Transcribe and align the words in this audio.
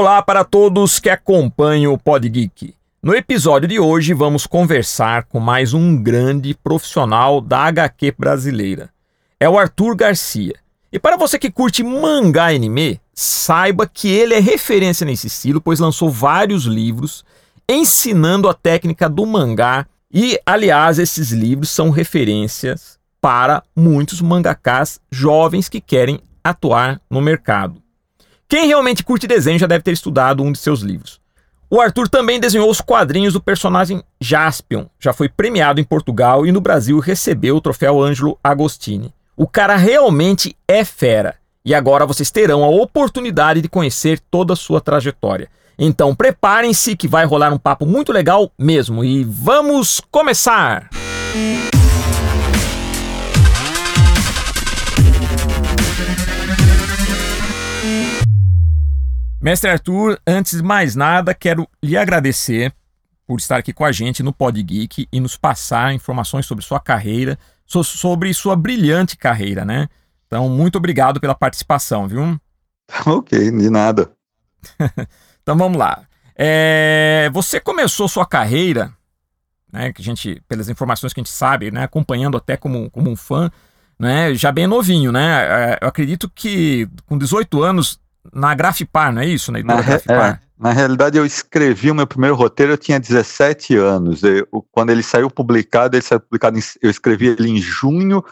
Olá 0.00 0.22
para 0.22 0.44
todos 0.44 1.00
que 1.00 1.10
acompanham 1.10 1.92
o 1.92 1.98
Pod 1.98 2.28
Geek. 2.28 2.72
No 3.02 3.16
episódio 3.16 3.66
de 3.66 3.80
hoje 3.80 4.14
vamos 4.14 4.46
conversar 4.46 5.24
com 5.24 5.40
mais 5.40 5.74
um 5.74 6.00
grande 6.00 6.54
profissional 6.54 7.40
da 7.40 7.62
HQ 7.62 8.14
brasileira. 8.16 8.90
É 9.40 9.48
o 9.48 9.58
Arthur 9.58 9.96
Garcia. 9.96 10.54
E 10.92 11.00
para 11.00 11.16
você 11.16 11.36
que 11.36 11.50
curte 11.50 11.82
mangá 11.82 12.52
e 12.52 12.56
anime, 12.56 13.00
saiba 13.12 13.88
que 13.88 14.06
ele 14.06 14.34
é 14.34 14.38
referência 14.38 15.04
nesse 15.04 15.26
estilo, 15.26 15.60
pois 15.60 15.80
lançou 15.80 16.08
vários 16.08 16.62
livros 16.62 17.24
ensinando 17.68 18.48
a 18.48 18.54
técnica 18.54 19.08
do 19.08 19.26
mangá 19.26 19.84
e, 20.14 20.38
aliás, 20.46 21.00
esses 21.00 21.32
livros 21.32 21.70
são 21.70 21.90
referências 21.90 23.00
para 23.20 23.64
muitos 23.74 24.20
mangakás 24.20 25.00
jovens 25.10 25.68
que 25.68 25.80
querem 25.80 26.20
atuar 26.44 27.00
no 27.10 27.20
mercado. 27.20 27.82
Quem 28.48 28.66
realmente 28.66 29.04
curte 29.04 29.26
desenho 29.26 29.58
já 29.58 29.66
deve 29.66 29.84
ter 29.84 29.92
estudado 29.92 30.42
um 30.42 30.50
de 30.50 30.58
seus 30.58 30.80
livros. 30.80 31.20
O 31.68 31.82
Arthur 31.82 32.08
também 32.08 32.40
desenhou 32.40 32.70
os 32.70 32.80
quadrinhos 32.80 33.34
do 33.34 33.42
personagem 33.42 34.02
Jaspion, 34.18 34.86
já 34.98 35.12
foi 35.12 35.28
premiado 35.28 35.82
em 35.82 35.84
Portugal 35.84 36.46
e 36.46 36.50
no 36.50 36.58
Brasil 36.58 36.98
recebeu 36.98 37.56
o 37.56 37.60
troféu 37.60 38.02
Ângelo 38.02 38.38
Agostini. 38.42 39.12
O 39.36 39.46
cara 39.46 39.76
realmente 39.76 40.56
é 40.66 40.82
fera. 40.82 41.34
E 41.62 41.74
agora 41.74 42.06
vocês 42.06 42.30
terão 42.30 42.64
a 42.64 42.68
oportunidade 42.68 43.60
de 43.60 43.68
conhecer 43.68 44.18
toda 44.30 44.54
a 44.54 44.56
sua 44.56 44.80
trajetória. 44.80 45.50
Então 45.78 46.14
preparem-se 46.14 46.96
que 46.96 47.06
vai 47.06 47.26
rolar 47.26 47.52
um 47.52 47.58
papo 47.58 47.84
muito 47.84 48.12
legal 48.12 48.50
mesmo. 48.58 49.04
E 49.04 49.24
vamos 49.24 50.00
começar! 50.10 50.88
Mestre 59.40 59.70
Arthur, 59.70 60.18
antes 60.26 60.56
de 60.56 60.62
mais 60.64 60.96
nada, 60.96 61.32
quero 61.32 61.68
lhe 61.80 61.96
agradecer 61.96 62.74
por 63.24 63.38
estar 63.38 63.56
aqui 63.58 63.72
com 63.72 63.84
a 63.84 63.92
gente 63.92 64.20
no 64.20 64.32
Pod 64.32 64.60
Geek 64.60 65.06
e 65.12 65.20
nos 65.20 65.36
passar 65.36 65.94
informações 65.94 66.44
sobre 66.44 66.64
sua 66.64 66.80
carreira, 66.80 67.38
sobre 67.64 68.34
sua 68.34 68.56
brilhante 68.56 69.16
carreira, 69.16 69.64
né? 69.64 69.88
Então, 70.26 70.48
muito 70.48 70.76
obrigado 70.76 71.20
pela 71.20 71.34
participação, 71.34 72.08
viu? 72.08 72.38
Ok, 73.06 73.38
de 73.50 73.70
nada. 73.70 74.10
então 75.42 75.56
vamos 75.56 75.78
lá. 75.78 76.06
É, 76.34 77.28
você 77.32 77.60
começou 77.60 78.08
sua 78.08 78.24
carreira, 78.26 78.92
né? 79.70 79.92
Que 79.92 80.00
a 80.00 80.04
gente, 80.04 80.42
pelas 80.48 80.68
informações 80.68 81.12
que 81.12 81.20
a 81.20 81.22
gente 81.22 81.32
sabe, 81.32 81.70
né? 81.70 81.84
Acompanhando 81.84 82.38
até 82.38 82.56
como, 82.56 82.90
como 82.90 83.10
um 83.10 83.16
fã, 83.16 83.50
né? 83.98 84.34
Já 84.34 84.50
bem 84.50 84.66
novinho, 84.66 85.12
né? 85.12 85.44
É, 85.44 85.78
eu 85.82 85.88
acredito 85.88 86.30
que 86.34 86.88
com 87.06 87.18
18 87.18 87.62
anos 87.62 88.00
na 88.32 88.54
Grafipar, 88.54 89.12
não 89.12 89.22
é 89.22 89.26
isso? 89.26 89.52
Na, 89.52 89.62
na, 89.62 89.80
é, 89.80 90.38
na 90.58 90.72
realidade, 90.72 91.16
eu 91.16 91.24
escrevi 91.24 91.90
o 91.90 91.94
meu 91.94 92.06
primeiro 92.06 92.34
roteiro, 92.34 92.72
eu 92.72 92.78
tinha 92.78 92.98
17 92.98 93.76
anos. 93.76 94.22
Eu, 94.22 94.46
quando 94.72 94.90
ele 94.90 95.02
saiu 95.02 95.30
publicado, 95.30 95.96
ele 95.96 96.02
saiu 96.02 96.20
publicado 96.20 96.58
em, 96.58 96.62
eu 96.82 96.90
escrevi 96.90 97.28
ele 97.28 97.48
em 97.48 97.58
junho, 97.58 98.24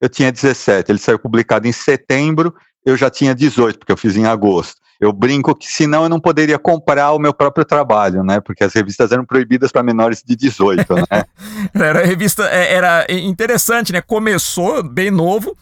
eu 0.00 0.08
tinha 0.08 0.30
17. 0.30 0.90
Ele 0.90 0.98
saiu 0.98 1.18
publicado 1.18 1.66
em 1.66 1.72
setembro, 1.72 2.54
eu 2.84 2.96
já 2.96 3.10
tinha 3.10 3.34
18, 3.34 3.78
porque 3.78 3.92
eu 3.92 3.96
fiz 3.96 4.16
em 4.16 4.26
agosto. 4.26 4.80
Eu 5.00 5.12
brinco 5.12 5.54
que 5.54 5.66
senão 5.66 6.02
eu 6.02 6.08
não 6.10 6.20
poderia 6.20 6.58
comprar 6.58 7.12
o 7.12 7.18
meu 7.18 7.32
próprio 7.32 7.64
trabalho, 7.64 8.22
né? 8.22 8.38
Porque 8.38 8.62
as 8.62 8.74
revistas 8.74 9.10
eram 9.10 9.24
proibidas 9.24 9.72
para 9.72 9.82
menores 9.82 10.22
de 10.22 10.36
18, 10.36 10.94
né? 10.94 11.24
era 11.74 12.04
revista, 12.04 12.44
é, 12.44 12.74
era 12.74 13.06
interessante, 13.08 13.92
né? 13.92 14.02
Começou 14.02 14.82
bem 14.82 15.10
novo, 15.10 15.56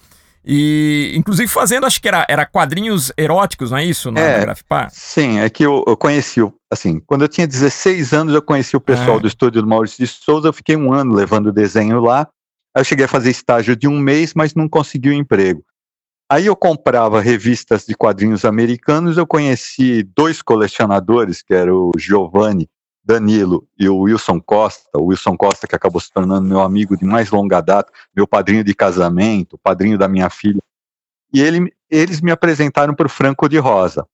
e, 0.50 1.12
inclusive, 1.14 1.46
fazendo, 1.46 1.84
acho 1.84 2.00
que 2.00 2.08
era, 2.08 2.24
era 2.26 2.46
quadrinhos 2.46 3.12
eróticos, 3.18 3.70
não 3.70 3.76
é 3.76 3.84
isso? 3.84 4.10
Na, 4.10 4.18
é, 4.18 4.40
Grafipar? 4.40 4.88
Sim, 4.90 5.40
é 5.40 5.50
que 5.50 5.62
eu, 5.62 5.84
eu 5.86 5.94
conheci, 5.94 6.40
assim, 6.72 7.00
quando 7.00 7.20
eu 7.20 7.28
tinha 7.28 7.46
16 7.46 8.14
anos, 8.14 8.34
eu 8.34 8.40
conheci 8.40 8.74
o 8.74 8.80
pessoal 8.80 9.18
é. 9.18 9.20
do 9.20 9.28
estúdio 9.28 9.60
do 9.60 9.68
Maurício 9.68 10.02
de 10.02 10.10
Souza, 10.10 10.48
eu 10.48 10.52
fiquei 10.54 10.74
um 10.74 10.90
ano 10.90 11.14
levando 11.14 11.52
desenho 11.52 12.00
lá. 12.00 12.26
Aí 12.74 12.80
eu 12.80 12.84
cheguei 12.84 13.04
a 13.04 13.08
fazer 13.08 13.30
estágio 13.30 13.76
de 13.76 13.86
um 13.86 13.98
mês, 13.98 14.32
mas 14.32 14.54
não 14.54 14.66
consegui 14.66 15.10
o 15.10 15.12
um 15.12 15.16
emprego. 15.16 15.62
Aí 16.32 16.46
eu 16.46 16.56
comprava 16.56 17.20
revistas 17.20 17.84
de 17.84 17.94
quadrinhos 17.94 18.46
americanos, 18.46 19.18
eu 19.18 19.26
conheci 19.26 20.02
dois 20.02 20.40
colecionadores, 20.40 21.42
que 21.42 21.52
era 21.52 21.74
o 21.74 21.92
Giovanni 21.98 22.66
Danilo 23.08 23.66
e 23.78 23.88
o 23.88 24.00
Wilson 24.00 24.38
Costa, 24.38 24.98
o 24.98 25.06
Wilson 25.06 25.34
Costa 25.34 25.66
que 25.66 25.74
acabou 25.74 25.98
se 25.98 26.12
tornando 26.12 26.46
meu 26.46 26.60
amigo 26.60 26.94
de 26.94 27.06
mais 27.06 27.30
longa 27.30 27.62
data, 27.62 27.90
meu 28.14 28.28
padrinho 28.28 28.62
de 28.62 28.74
casamento, 28.74 29.56
padrinho 29.56 29.96
da 29.96 30.06
minha 30.06 30.28
filha. 30.28 30.60
E 31.32 31.40
ele, 31.40 31.72
eles 31.88 32.20
me 32.20 32.30
apresentaram 32.30 32.94
para 32.94 33.06
o 33.06 33.10
Franco 33.10 33.48
de 33.48 33.56
Rosa. 33.56 34.06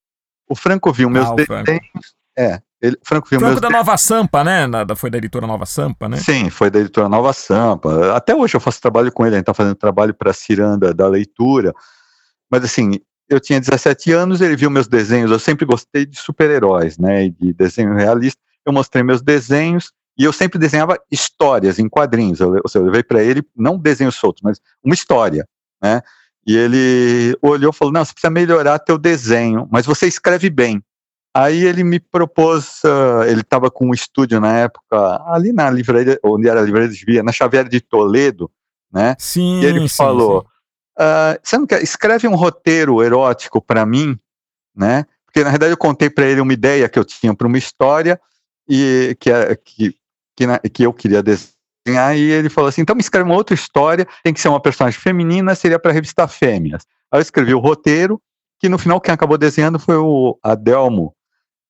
O 0.48 0.54
Franco 0.54 0.92
viu 0.92 1.10
meus 1.10 1.28
ah, 1.28 1.34
desenhos. 1.34 2.14
É, 2.38 2.62
ele, 2.80 2.96
Franco 3.02 3.28
viu 3.28 3.40
Franco 3.40 3.54
meus 3.54 3.60
da 3.60 3.70
Nova 3.70 3.96
Sampa, 3.96 4.44
né? 4.44 4.64
Na, 4.68 4.86
foi 4.94 5.10
da 5.10 5.18
editora 5.18 5.46
Nova 5.46 5.66
Sampa, 5.66 6.08
né? 6.08 6.18
Sim, 6.18 6.48
foi 6.48 6.70
da 6.70 6.78
editora 6.78 7.08
Nova 7.08 7.32
Sampa. 7.32 8.14
Até 8.14 8.32
hoje 8.32 8.56
eu 8.56 8.60
faço 8.60 8.80
trabalho 8.80 9.10
com 9.10 9.26
ele, 9.26 9.34
a 9.34 9.38
gente 9.38 9.42
está 9.42 9.54
fazendo 9.54 9.74
trabalho 9.74 10.14
para 10.14 10.30
a 10.30 10.34
Ciranda 10.34 10.94
da 10.94 11.08
leitura. 11.08 11.74
Mas 12.48 12.62
assim, 12.62 13.00
eu 13.28 13.40
tinha 13.40 13.58
17 13.58 14.12
anos, 14.12 14.40
ele 14.40 14.54
viu 14.54 14.70
meus 14.70 14.86
desenhos. 14.86 15.32
Eu 15.32 15.40
sempre 15.40 15.66
gostei 15.66 16.06
de 16.06 16.16
super-heróis, 16.16 16.96
né? 16.96 17.28
De 17.28 17.52
desenho 17.52 17.94
realista 17.94 18.44
eu 18.64 18.72
mostrei 18.72 19.02
meus 19.02 19.22
desenhos 19.22 19.92
e 20.16 20.24
eu 20.24 20.32
sempre 20.32 20.58
desenhava 20.58 20.98
histórias 21.10 21.78
em 21.78 21.88
quadrinhos. 21.88 22.40
Eu, 22.40 22.54
eu 22.56 22.84
levei 22.84 23.02
para 23.02 23.22
ele 23.22 23.42
não 23.56 23.78
desenhos 23.78 24.14
soltos, 24.14 24.42
mas 24.42 24.60
uma 24.82 24.94
história, 24.94 25.46
né? 25.82 26.02
E 26.46 26.56
ele 26.56 27.36
olhou 27.42 27.70
e 27.70 27.74
falou: 27.74 27.92
Não, 27.92 28.04
você 28.04 28.12
precisa 28.12 28.30
melhorar 28.30 28.78
teu 28.78 28.98
desenho, 28.98 29.66
mas 29.70 29.86
você 29.86 30.06
escreve 30.06 30.50
bem. 30.50 30.82
Aí 31.36 31.64
ele 31.64 31.82
me 31.82 31.98
propôs, 31.98 32.80
uh, 32.84 33.24
ele 33.26 33.40
estava 33.40 33.68
com 33.68 33.88
um 33.88 33.94
estúdio 33.94 34.40
na 34.40 34.56
época, 34.56 35.20
ali 35.26 35.52
na 35.52 35.68
livraria, 35.68 36.18
onde 36.22 36.48
era 36.48 36.60
a 36.60 36.62
livraria 36.62 36.88
de 36.88 37.04
Via, 37.04 37.24
na 37.24 37.32
Xavier 37.32 37.68
de 37.68 37.80
Toledo, 37.80 38.48
né? 38.92 39.16
Sim. 39.18 39.60
E 39.60 39.64
ele 39.64 39.80
sim, 39.88 39.96
falou: 39.96 40.42
sim. 40.42 40.46
Uh, 40.96 41.40
você 41.42 41.58
não 41.58 41.66
quer, 41.66 41.82
escreve 41.82 42.28
um 42.28 42.36
roteiro 42.36 43.02
erótico 43.02 43.60
para 43.60 43.84
mim, 43.84 44.16
né? 44.76 45.06
Porque 45.24 45.42
na 45.42 45.50
verdade 45.50 45.72
eu 45.72 45.76
contei 45.76 46.08
para 46.08 46.26
ele 46.26 46.40
uma 46.40 46.52
ideia 46.52 46.88
que 46.88 46.96
eu 46.96 47.04
tinha 47.04 47.34
para 47.34 47.48
uma 47.48 47.58
história 47.58 48.20
e 48.68 49.16
que, 49.20 49.30
que, 49.64 49.96
que, 50.36 50.46
na, 50.46 50.58
que 50.58 50.82
eu 50.84 50.92
queria 50.92 51.22
desenhar, 51.22 52.16
e 52.16 52.30
ele 52.30 52.48
falou 52.48 52.68
assim: 52.68 52.82
então 52.82 52.94
me 52.94 53.02
escreve 53.02 53.28
uma 53.28 53.36
outra 53.36 53.54
história, 53.54 54.06
tem 54.22 54.32
que 54.32 54.40
ser 54.40 54.48
uma 54.48 54.60
personagem 54.60 54.98
feminina, 54.98 55.54
seria 55.54 55.78
para 55.78 55.90
a 55.90 55.94
revista 55.94 56.26
Fêmeas. 56.26 56.86
Aí 57.10 57.18
eu 57.18 57.22
escrevi 57.22 57.54
o 57.54 57.60
roteiro, 57.60 58.20
que 58.58 58.68
no 58.68 58.78
final 58.78 59.00
quem 59.00 59.12
acabou 59.12 59.38
desenhando 59.38 59.78
foi 59.78 59.96
o 59.96 60.38
Adelmo, 60.42 61.14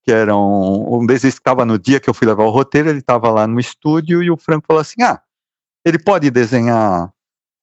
que 0.02 0.12
era 0.12 0.36
um, 0.36 1.00
um 1.00 1.06
desenho 1.06 1.32
que 1.32 1.40
estava 1.40 1.64
no 1.64 1.78
dia 1.78 1.98
que 1.98 2.08
eu 2.08 2.14
fui 2.14 2.26
levar 2.26 2.44
o 2.44 2.50
roteiro, 2.50 2.88
ele 2.88 2.98
estava 2.98 3.30
lá 3.30 3.46
no 3.46 3.58
estúdio 3.58 4.22
e 4.22 4.30
o 4.30 4.36
Franco 4.36 4.66
falou 4.66 4.80
assim: 4.80 5.02
ah, 5.02 5.20
ele 5.84 5.98
pode 5.98 6.30
desenhar 6.30 7.12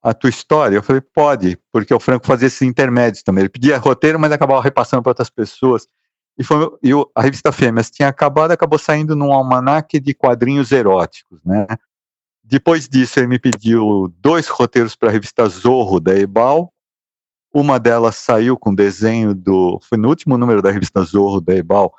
a 0.02 0.14
tua 0.14 0.30
história? 0.30 0.76
Eu 0.76 0.84
falei, 0.84 1.02
pode, 1.02 1.58
porque 1.72 1.94
o 1.94 2.00
Franco 2.00 2.26
fazia 2.26 2.48
esses 2.48 2.62
intermédios 2.62 3.24
também. 3.24 3.44
Ele 3.44 3.50
pedia 3.50 3.78
roteiro, 3.78 4.20
mas 4.20 4.32
acabava 4.32 4.62
repassando 4.62 5.04
para 5.04 5.12
outras 5.12 5.30
pessoas. 5.30 5.88
E, 6.38 6.44
foi, 6.44 6.72
e 6.82 6.92
a 7.16 7.22
revista 7.22 7.52
Fêmeas 7.52 7.92
tinha 7.92 8.08
acabado, 8.08 8.52
acabou 8.52 8.80
saindo 8.80 9.16
num 9.16 9.32
almanaque 9.32 10.00
de 10.00 10.14
quadrinhos 10.14 10.72
eróticos, 10.72 11.40
né? 11.44 11.68
Depois 12.44 12.90
disso, 12.90 13.20
ele 13.20 13.28
me 13.28 13.40
pediu 13.40 14.14
dois 14.20 14.48
roteiros 14.48 14.96
para 14.96 15.10
a 15.10 15.12
revista 15.12 15.48
Zorro 15.48 16.02
da 16.02 16.18
Ebal. 16.18 16.74
Uma 17.54 17.80
delas 17.80 18.16
saiu 18.16 18.58
com 18.58 18.76
desenho 18.76 19.34
do. 19.34 19.80
Foi 19.84 19.98
no 19.98 20.10
último 20.10 20.38
número 20.38 20.62
da 20.62 20.72
revista 20.72 21.02
Zorro 21.04 21.40
da 21.40 21.56
Ebal, 21.56 21.94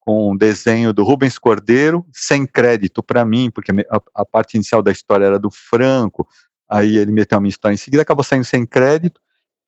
com 0.00 0.32
um 0.32 0.36
desenho 0.36 0.94
do 0.94 1.04
Rubens 1.04 1.38
Cordeiro, 1.38 2.06
sem 2.12 2.46
crédito 2.46 3.02
para 3.02 3.24
mim, 3.26 3.50
porque 3.50 3.72
a, 3.72 4.00
a, 4.14 4.24
parte 4.24 4.54
inicial 4.54 4.82
da 4.82 4.90
história 4.90 5.26
era 5.26 5.38
do 5.38 5.50
Franco, 5.50 6.26
aí 6.66 6.96
ele 6.96 7.12
meteu 7.12 7.36
a 7.36 7.40
minha 7.40 7.50
história 7.50 7.74
em 7.74 7.78
seguida, 7.78 8.02
acabou 8.02 8.24
saindo 8.24 8.44
sem 8.44 8.64
crédito. 8.64 9.20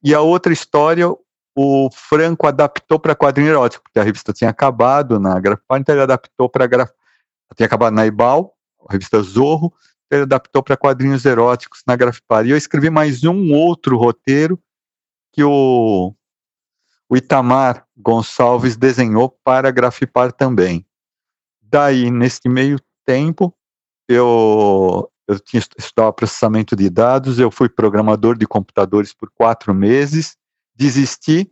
E 0.02 0.14
a 0.14 0.20
outra 0.22 0.52
história, 0.52 1.06
o 1.54 1.90
Franco 1.92 2.46
adaptou 2.46 2.98
para 2.98 3.14
quadrinho 3.14 3.50
erótico, 3.50 3.84
porque 3.84 3.98
a 3.98 4.02
revista 4.02 4.32
tinha 4.32 4.50
acabado 4.50 5.18
na 5.20 5.38
Grafipar, 5.38 5.80
então 5.80 5.94
ele 5.94 6.02
adaptou 6.02 6.48
para 6.48 6.66
graf... 6.66 6.90
tinha 7.54 7.66
acabado 7.66 7.94
na 7.94 8.06
Ibal, 8.06 8.54
a 8.88 8.92
revista 8.92 9.20
Zorro, 9.22 9.72
então 10.06 10.18
ele 10.18 10.22
adaptou 10.22 10.62
para 10.62 10.76
quadrinhos 10.76 11.24
eróticos 11.24 11.82
na 11.86 11.96
Grafipar. 11.96 12.46
E 12.46 12.50
eu 12.50 12.56
escrevi 12.56 12.90
mais 12.90 13.24
um 13.24 13.52
outro 13.52 13.96
roteiro 13.96 14.58
que 15.32 15.44
o, 15.44 16.14
o 17.08 17.16
Itamar 17.16 17.86
Gonçalves 17.96 18.76
desenhou 18.76 19.28
para 19.44 19.70
Grafipar 19.70 20.32
também. 20.32 20.86
Daí, 21.60 22.10
nesse 22.10 22.48
meio 22.48 22.78
tempo, 23.04 23.54
eu, 24.08 25.10
eu 25.26 25.38
tinha 25.40 25.62
estudado 25.78 26.12
processamento 26.12 26.76
de 26.76 26.90
dados, 26.90 27.38
eu 27.38 27.50
fui 27.50 27.68
programador 27.68 28.36
de 28.36 28.46
computadores 28.46 29.14
por 29.14 29.30
quatro 29.30 29.74
meses, 29.74 30.36
desisti 30.74 31.50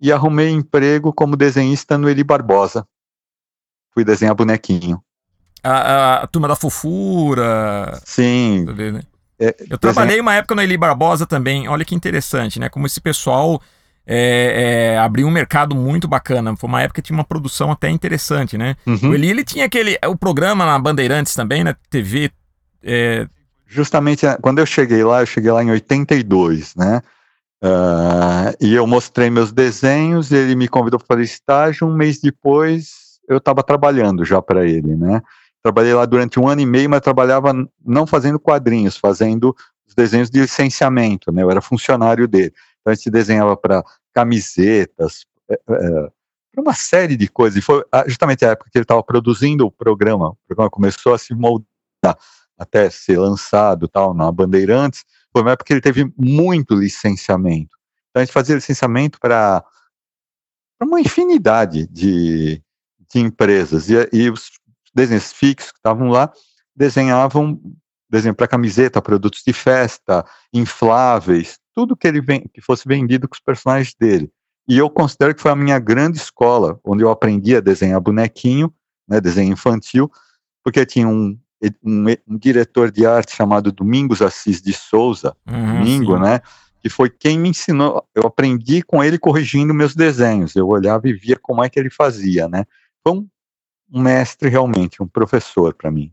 e 0.00 0.12
arrumei 0.12 0.50
emprego 0.50 1.12
como 1.12 1.36
desenhista 1.36 1.96
no 1.96 2.08
Eli 2.08 2.22
Barbosa. 2.22 2.86
Fui 3.92 4.04
desenhar 4.04 4.34
bonequinho. 4.34 5.02
A, 5.62 5.70
a, 5.70 6.22
a 6.22 6.26
turma 6.26 6.48
da 6.48 6.54
fofura. 6.54 8.00
Sim. 8.04 8.64
Né? 8.66 9.02
É, 9.38 9.54
eu 9.68 9.78
trabalhei 9.78 10.20
uma 10.20 10.34
época 10.34 10.54
no 10.54 10.62
Eli 10.62 10.76
Barbosa 10.76 11.26
também. 11.26 11.68
Olha 11.68 11.84
que 11.84 11.94
interessante, 11.94 12.60
né? 12.60 12.68
Como 12.68 12.86
esse 12.86 13.00
pessoal 13.00 13.60
é, 14.06 14.92
é, 14.94 14.98
abriu 14.98 15.26
um 15.26 15.30
mercado 15.30 15.74
muito 15.74 16.06
bacana. 16.06 16.56
Foi 16.56 16.68
uma 16.68 16.82
época 16.82 17.02
que 17.02 17.06
tinha 17.06 17.18
uma 17.18 17.24
produção 17.24 17.72
até 17.72 17.90
interessante, 17.90 18.56
né? 18.56 18.76
Uhum. 18.86 19.10
O 19.10 19.14
Eli, 19.14 19.30
ele 19.30 19.44
tinha 19.44 19.64
aquele. 19.64 19.98
O 20.06 20.16
programa 20.16 20.64
na 20.64 20.78
Bandeirantes 20.78 21.34
também, 21.34 21.64
na 21.64 21.74
TV. 21.90 22.30
É... 22.82 23.26
Justamente 23.66 24.24
quando 24.40 24.60
eu 24.60 24.66
cheguei 24.66 25.02
lá, 25.02 25.22
eu 25.22 25.26
cheguei 25.26 25.50
lá 25.50 25.62
em 25.64 25.70
82, 25.70 26.76
né? 26.76 27.02
Uh, 27.62 28.52
e 28.60 28.74
eu 28.74 28.86
mostrei 28.86 29.30
meus 29.30 29.50
desenhos, 29.50 30.30
ele 30.30 30.54
me 30.54 30.68
convidou 30.68 30.98
para 30.98 31.16
fazer 31.16 31.22
estágio. 31.22 31.86
Um 31.86 31.94
mês 31.94 32.20
depois, 32.20 33.18
eu 33.28 33.38
estava 33.38 33.62
trabalhando 33.62 34.24
já 34.24 34.42
para 34.42 34.66
ele, 34.66 34.94
né? 34.94 35.22
Trabalhei 35.62 35.94
lá 35.94 36.04
durante 36.04 36.38
um 36.38 36.46
ano 36.46 36.60
e 36.60 36.66
meio, 36.66 36.88
mas 36.88 37.00
trabalhava 37.00 37.52
não 37.84 38.06
fazendo 38.06 38.38
quadrinhos, 38.38 38.96
fazendo 38.96 39.54
os 39.86 39.94
desenhos 39.94 40.30
de 40.30 40.40
licenciamento, 40.40 41.32
né? 41.32 41.42
Eu 41.42 41.50
era 41.50 41.60
funcionário 41.60 42.28
dele. 42.28 42.52
Então 42.80 42.92
a 42.92 42.94
gente 42.94 43.10
desenhava 43.10 43.56
para 43.56 43.82
camisetas, 44.14 45.24
é, 45.50 45.54
é, 45.54 46.10
para 46.52 46.62
uma 46.62 46.74
série 46.74 47.16
de 47.16 47.28
coisas. 47.28 47.58
E 47.58 47.62
foi 47.62 47.84
justamente 48.06 48.44
a 48.44 48.50
época 48.50 48.70
que 48.70 48.78
ele 48.78 48.84
estava 48.84 49.02
produzindo 49.02 49.66
o 49.66 49.70
programa. 49.70 50.30
O 50.30 50.38
programa 50.46 50.70
começou 50.70 51.14
a 51.14 51.18
se 51.18 51.34
moldar 51.34 51.66
até 52.58 52.88
ser 52.88 53.18
lançado 53.18 53.88
tal 53.88 54.14
na 54.14 54.30
Bandeirantes. 54.30 55.04
Foi 55.36 55.42
uma 55.42 55.50
época 55.50 55.66
que 55.66 55.74
ele 55.74 55.82
teve 55.82 56.10
muito 56.16 56.74
licenciamento. 56.74 57.76
Então 58.08 58.22
a 58.22 58.24
gente 58.24 58.32
fazia 58.32 58.54
licenciamento 58.54 59.20
para 59.20 59.62
uma 60.80 60.98
infinidade 60.98 61.86
de, 61.88 62.62
de 63.12 63.20
empresas. 63.20 63.90
E, 63.90 64.08
e 64.14 64.30
os 64.30 64.52
desenhos 64.94 65.34
fixos 65.34 65.72
que 65.72 65.78
estavam 65.78 66.08
lá 66.08 66.32
desenhavam 66.74 67.60
desenho 68.08 68.34
para 68.34 68.48
camiseta, 68.48 69.02
produtos 69.02 69.42
de 69.46 69.52
festa, 69.52 70.24
infláveis, 70.54 71.58
tudo 71.74 71.94
que 71.94 72.08
ele 72.08 72.22
que 72.50 72.62
fosse 72.62 72.88
vendido 72.88 73.28
com 73.28 73.34
os 73.34 73.40
personagens 73.40 73.94
dele. 73.94 74.32
E 74.66 74.78
eu 74.78 74.88
considero 74.88 75.34
que 75.34 75.42
foi 75.42 75.50
a 75.50 75.56
minha 75.56 75.78
grande 75.78 76.16
escola, 76.16 76.80
onde 76.82 77.04
eu 77.04 77.10
aprendi 77.10 77.54
a 77.54 77.60
desenhar 77.60 78.00
bonequinho, 78.00 78.72
né, 79.06 79.20
desenho 79.20 79.52
infantil, 79.52 80.10
porque 80.64 80.86
tinha 80.86 81.06
um, 81.06 81.38
um, 81.84 82.04
um 82.28 82.38
diretor 82.38 82.90
de 82.90 83.06
arte 83.06 83.34
chamado 83.34 83.72
Domingos 83.72 84.22
Assis 84.22 84.60
de 84.60 84.72
Souza, 84.72 85.36
uhum, 85.48 85.78
Domingo, 85.78 86.16
sim. 86.16 86.22
né, 86.22 86.40
que 86.82 86.88
foi 86.88 87.10
quem 87.10 87.38
me 87.38 87.48
ensinou, 87.48 88.06
eu 88.14 88.26
aprendi 88.26 88.82
com 88.82 89.02
ele 89.02 89.18
corrigindo 89.18 89.74
meus 89.74 89.94
desenhos, 89.94 90.54
eu 90.54 90.68
olhava 90.68 91.08
e 91.08 91.12
via 91.12 91.36
como 91.40 91.64
é 91.64 91.68
que 91.68 91.78
ele 91.78 91.90
fazia, 91.90 92.48
né. 92.48 92.64
Foi 93.02 93.18
um 93.18 93.28
um 93.92 94.00
mestre 94.00 94.48
realmente, 94.48 95.02
um 95.02 95.06
professor 95.06 95.74
para 95.74 95.90
mim. 95.90 96.12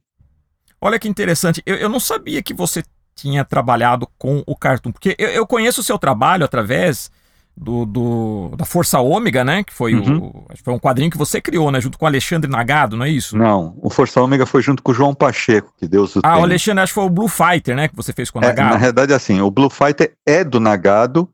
Olha 0.80 1.00
que 1.00 1.08
interessante. 1.08 1.62
Eu, 1.66 1.76
eu, 1.76 1.90
não 1.90 2.00
sabia 2.00 2.44
que 2.44 2.54
você 2.54 2.84
tinha 3.16 3.46
trabalhado 3.46 4.08
com 4.18 4.44
o 4.46 4.56
Cartoon, 4.56 4.92
porque 4.92 5.16
eu, 5.18 5.30
eu 5.30 5.48
conheço 5.48 5.82
o 5.82 5.84
seu 5.84 5.98
trabalho 5.98 6.44
através 6.44 7.12
do, 7.56 7.86
do, 7.86 8.52
da 8.58 8.66
Força 8.66 9.00
Ômega, 9.00 9.44
né? 9.44 9.64
Que 9.64 9.74
foi, 9.74 9.94
uhum. 9.94 10.18
o, 10.18 10.46
foi 10.64 10.74
um 10.74 10.80
quadrinho 10.80 11.12
que 11.12 11.18
você 11.18 11.40
criou, 11.40 11.72
né? 11.72 11.80
Junto 11.80 11.98
com 11.98 12.06
o 12.06 12.08
Alexandre 12.08 12.50
Nagado, 12.50 12.98
não 12.98 13.06
é 13.06 13.10
isso? 13.10 13.38
Não, 13.38 13.78
o 13.82 13.90
Força 13.90 14.22
Ômega 14.22 14.46
foi 14.46 14.62
junto 14.62 14.82
com 14.82 14.92
o 14.92 14.96
João 14.96 15.14
Pacheco, 15.14 15.74
que 15.78 15.88
Deus 15.88 16.16
o 16.16 16.20
Ah, 16.20 16.22
tenha. 16.22 16.38
o 16.38 16.44
Alexandre, 16.44 16.84
acho 16.84 16.92
que 16.92 17.00
foi 17.00 17.06
o 17.06 17.10
Blue 17.10 17.28
Fighter, 17.28 17.76
né? 17.76 17.88
Que 17.88 17.96
você 17.96 18.12
fez 18.12 18.32
com 18.32 18.40
o 18.40 18.44
é, 18.44 18.48
Nagado. 18.48 18.74
Na 18.74 18.78
verdade, 18.78 19.14
assim, 19.14 19.40
o 19.42 19.52
Blue 19.52 19.70
Fighter 19.70 20.16
é 20.26 20.44
do 20.44 20.60
Nagado, 20.60 21.30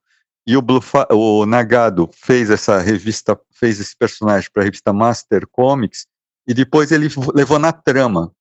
e 0.45 0.57
o, 0.57 0.61
Blue 0.61 0.81
o 1.11 1.45
Nagado 1.45 2.09
fez 2.13 2.49
essa 2.49 2.79
revista, 2.79 3.39
fez 3.51 3.79
esse 3.79 3.95
personagem 3.95 4.49
para 4.53 4.63
a 4.63 4.65
revista 4.65 4.91
Master 4.91 5.43
Comics, 5.51 6.05
e 6.47 6.53
depois 6.53 6.91
ele 6.91 7.07
levou 7.33 7.59
na 7.59 7.71
trama. 7.71 8.31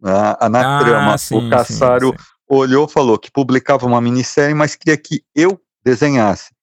Na, 0.00 0.36
na 0.50 0.78
ah, 0.78 0.84
trama. 0.84 1.18
Sim, 1.18 1.46
o 1.46 1.50
Caçaro 1.50 2.14
olhou, 2.48 2.86
falou 2.86 3.18
que 3.18 3.30
publicava 3.30 3.86
uma 3.86 4.00
minissérie, 4.00 4.54
mas 4.54 4.74
queria 4.74 4.96
que 4.96 5.22
eu 5.34 5.58
desenhasse. 5.82 6.53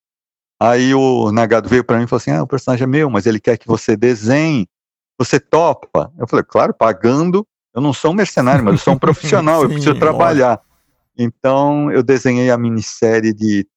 Aí 0.61 0.93
o 0.93 1.31
Nagado 1.31 1.67
veio 1.67 1.83
para 1.83 1.97
mim 1.97 2.03
e 2.03 2.07
falou 2.07 2.19
assim: 2.19 2.31
ah, 2.31 2.43
o 2.43 2.47
personagem 2.47 2.83
é 2.83 2.87
meu, 2.87 3.09
mas 3.09 3.25
ele 3.25 3.39
quer 3.39 3.57
que 3.57 3.67
você 3.67 3.97
desenhe. 3.97 4.67
Você 5.17 5.39
topa? 5.39 6.11
Eu 6.17 6.27
falei, 6.27 6.45
claro, 6.47 6.73
pagando. 6.73 7.47
Eu 7.73 7.81
não 7.81 7.93
sou 7.93 8.11
um 8.11 8.15
mercenário, 8.15 8.63
mas 8.63 8.73
eu 8.73 8.77
sou 8.77 8.93
um 8.93 8.99
profissional, 8.99 9.63
eu 9.63 9.69
preciso 9.71 9.97
trabalhar. 9.97 10.61
Então 11.17 11.91
eu 11.91 12.03
desenhei 12.03 12.51
a 12.51 12.57
minissérie 12.57 13.33
de. 13.33 13.67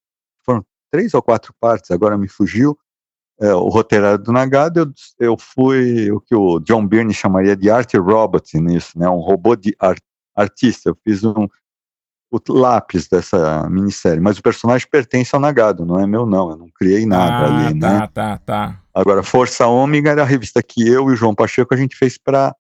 Foram 0.45 0.63
três 0.91 1.15
ou 1.15 1.23
quatro 1.23 1.55
partes, 1.59 1.91
agora 1.91 2.19
me 2.19 2.29
fugiu 2.29 2.77
é, 3.41 3.53
o 3.55 3.69
roteiro 3.69 4.19
do 4.19 4.33
Nagado, 4.33 4.81
eu, 4.81 4.93
eu 5.19 5.37
fui 5.39 6.11
o 6.11 6.21
que 6.21 6.35
o 6.35 6.61
John 6.61 6.87
Byrne 6.87 7.13
chamaria 7.13 7.57
de 7.57 7.71
art 7.71 7.93
robot 7.95 8.59
nisso, 8.61 8.99
né, 8.99 9.09
um 9.09 9.21
robô 9.21 9.57
de 9.57 9.75
art, 9.79 10.01
artista. 10.35 10.91
Eu 10.91 10.99
fiz 11.03 11.25
um, 11.25 11.49
o 12.49 12.53
lápis 12.53 13.09
dessa 13.09 13.69
minissérie, 13.71 14.21
mas 14.21 14.39
o 14.39 14.43
personagem 14.43 14.87
pertence 14.91 15.35
ao 15.35 15.41
Nagado, 15.41 15.85
não 15.85 16.01
é 16.01 16.07
meu 16.07 16.27
não, 16.27 16.51
eu 16.51 16.57
não 16.57 16.69
criei 16.75 17.07
nada 17.07 17.47
ah, 17.47 17.67
ali, 17.67 17.79
tá, 17.79 17.89
né. 17.89 18.09
Tá, 18.13 18.39
tá. 18.39 18.81
Agora, 18.93 19.23
Força 19.23 19.67
Ômega 19.67 20.11
era 20.11 20.23
a 20.23 20.27
revista 20.27 20.63
que 20.63 20.87
eu 20.87 21.11
e 21.11 21.13
o 21.15 21.17
João 21.17 21.35
Pacheco 21.35 21.75
a 21.75 21.77
gente 21.77 21.97
fez 21.97 22.19
para 22.19 22.55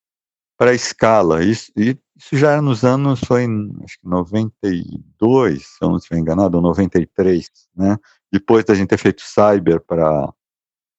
para 0.56 0.70
a 0.70 0.74
escala. 0.74 1.44
Isso, 1.44 1.72
isso 1.76 1.98
já 2.32 2.52
era 2.52 2.62
nos 2.62 2.84
anos, 2.84 3.20
foi 3.20 3.42
em, 3.42 3.72
acho 3.84 3.98
que 3.98 4.08
92, 4.08 5.62
se 5.62 5.76
eu 5.80 5.88
não 5.88 5.96
estiver 5.96 6.18
enganado, 6.18 6.56
ou 6.56 6.62
93, 6.62 7.50
né? 7.76 7.96
Depois 8.32 8.64
da 8.64 8.74
gente 8.74 8.88
ter 8.88 8.98
feito 8.98 9.22
Cyber 9.22 9.80
para 9.80 10.32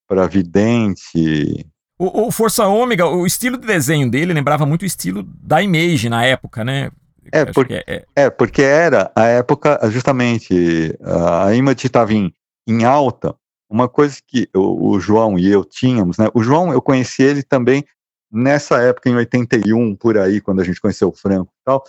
para 0.08 0.28
vidente. 0.28 1.66
O, 1.98 2.28
o, 2.28 2.32
Força 2.32 2.68
Ômega, 2.68 3.08
o 3.08 3.26
estilo 3.26 3.58
de 3.58 3.66
desenho 3.66 4.10
dele 4.10 4.34
lembrava 4.34 4.66
muito 4.66 4.84
o 4.84 4.86
estilo 4.86 5.24
da 5.24 5.64
Image 5.64 6.10
na 6.10 6.24
época, 6.24 6.64
né? 6.64 6.92
É, 7.36 7.46
porque, 7.46 7.74
é, 7.74 7.84
é. 7.88 8.06
é, 8.16 8.30
porque 8.30 8.62
era 8.62 9.12
a 9.16 9.26
época, 9.26 9.80
justamente, 9.90 10.98
a 11.04 11.54
Image 11.54 11.88
estava 11.88 12.14
em, 12.14 12.34
em 12.68 12.84
alta. 12.84 13.36
Uma 13.70 13.90
coisa 13.90 14.18
que 14.26 14.48
o, 14.56 14.92
o, 14.92 15.00
João 15.00 15.38
e 15.38 15.50
eu 15.50 15.66
tínhamos, 15.66 16.18
né? 16.18 16.30
O 16.34 16.42
João, 16.42 16.72
eu 16.72 16.82
conheci 16.82 17.24
ele 17.24 17.44
também 17.44 17.84
nessa 18.32 18.82
época, 18.82 19.10
em 19.10 19.16
81, 19.16 19.96
por 19.96 20.18
aí, 20.18 20.40
quando 20.40 20.62
a 20.62 20.64
gente 20.64 20.80
conheceu 20.80 21.10
o 21.10 21.14
Franco 21.14 21.52
e 21.52 21.64
tal. 21.66 21.84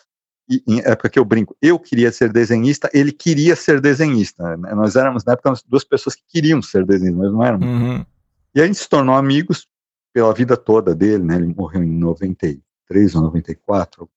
E, 0.48 0.62
em 0.66 0.80
época 0.80 1.10
que 1.10 1.18
eu 1.18 1.24
brinco, 1.24 1.56
eu 1.60 1.78
queria 1.78 2.10
ser 2.10 2.32
desenhista, 2.32 2.88
ele 2.92 3.12
queria 3.12 3.54
ser 3.54 3.80
desenhista. 3.80 4.56
Né? 4.56 4.74
Nós 4.74 4.96
éramos, 4.96 5.24
na 5.24 5.34
época, 5.34 5.52
duas 5.66 5.84
pessoas 5.84 6.14
que 6.14 6.22
queriam 6.28 6.62
ser 6.62 6.84
desenhistas, 6.84 7.20
mas 7.20 7.32
não 7.32 7.44
éramos. 7.44 7.66
Uhum. 7.66 8.06
E 8.54 8.60
a 8.60 8.66
gente 8.66 8.78
se 8.78 8.88
tornou 8.88 9.14
amigos 9.14 9.68
pela 10.14 10.32
vida 10.32 10.56
toda 10.56 10.94
dele, 10.94 11.22
né? 11.22 11.36
Ele 11.36 11.52
morreu 11.54 11.82
em 11.82 11.98
93 11.98 13.14
ou 13.14 13.22
94, 13.22 14.08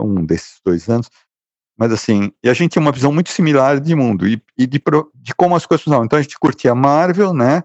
um 0.00 0.24
desses 0.24 0.60
dois 0.64 0.88
anos. 0.88 1.08
Mas 1.76 1.92
assim, 1.92 2.32
e 2.42 2.50
a 2.50 2.54
gente 2.54 2.72
tinha 2.72 2.82
uma 2.82 2.92
visão 2.92 3.12
muito 3.12 3.30
similar 3.30 3.78
de 3.78 3.94
mundo 3.94 4.26
e, 4.26 4.42
e 4.56 4.66
de, 4.66 4.82
de, 5.14 5.34
como 5.36 5.54
as 5.54 5.64
coisas 5.64 5.84
funcionavam. 5.84 6.06
Então 6.06 6.18
a 6.18 6.22
gente 6.22 6.38
curtia 6.38 6.74
Marvel, 6.74 7.32
né? 7.32 7.62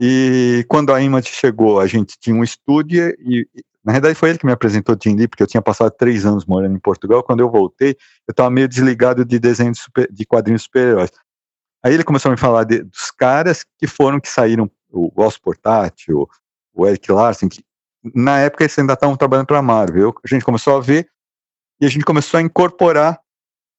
E 0.00 0.64
quando 0.68 0.94
a 0.94 1.02
Image 1.02 1.28
chegou, 1.28 1.80
a 1.80 1.86
gente 1.86 2.16
tinha 2.18 2.34
um 2.34 2.44
estúdio 2.44 3.14
e, 3.20 3.46
na 3.84 3.92
verdade, 3.92 4.14
foi 4.14 4.30
ele 4.30 4.38
que 4.38 4.46
me 4.46 4.52
apresentou 4.52 4.96
Jim 5.02 5.14
Lee, 5.14 5.28
porque 5.28 5.42
eu 5.42 5.46
tinha 5.46 5.62
passado 5.62 5.90
três 5.90 6.24
anos 6.24 6.46
morando 6.46 6.74
em 6.74 6.78
Portugal. 6.78 7.22
Quando 7.22 7.40
eu 7.40 7.50
voltei, 7.50 7.96
eu 8.26 8.32
estava 8.32 8.50
meio 8.50 8.68
desligado 8.68 9.24
de 9.24 9.38
desenho 9.38 9.72
de, 9.72 9.78
super, 9.78 10.10
de 10.10 10.24
quadrinhos 10.24 10.62
super-heróis. 10.62 11.10
Aí 11.82 11.94
ele 11.94 12.04
começou 12.04 12.30
a 12.30 12.32
me 12.32 12.38
falar 12.38 12.64
de, 12.64 12.82
dos 12.82 13.10
caras 13.10 13.64
que 13.78 13.86
foram, 13.86 14.20
que 14.20 14.28
saíram, 14.28 14.70
o 14.90 15.10
Os 15.14 15.36
Portátil, 15.36 16.28
o 16.74 16.86
Eric 16.86 17.10
Larsen, 17.10 17.48
que 17.48 17.62
na 18.14 18.38
época 18.40 18.64
eles 18.64 18.78
ainda 18.78 18.94
estavam 18.94 19.16
trabalhando 19.16 19.46
para 19.46 19.58
a 19.58 19.62
Marvel. 19.62 20.14
a 20.24 20.28
gente 20.28 20.44
começou 20.44 20.76
a 20.76 20.80
ver 20.80 21.08
e 21.80 21.86
a 21.86 21.88
gente 21.88 22.04
começou 22.04 22.38
a 22.38 22.42
incorporar 22.42 23.20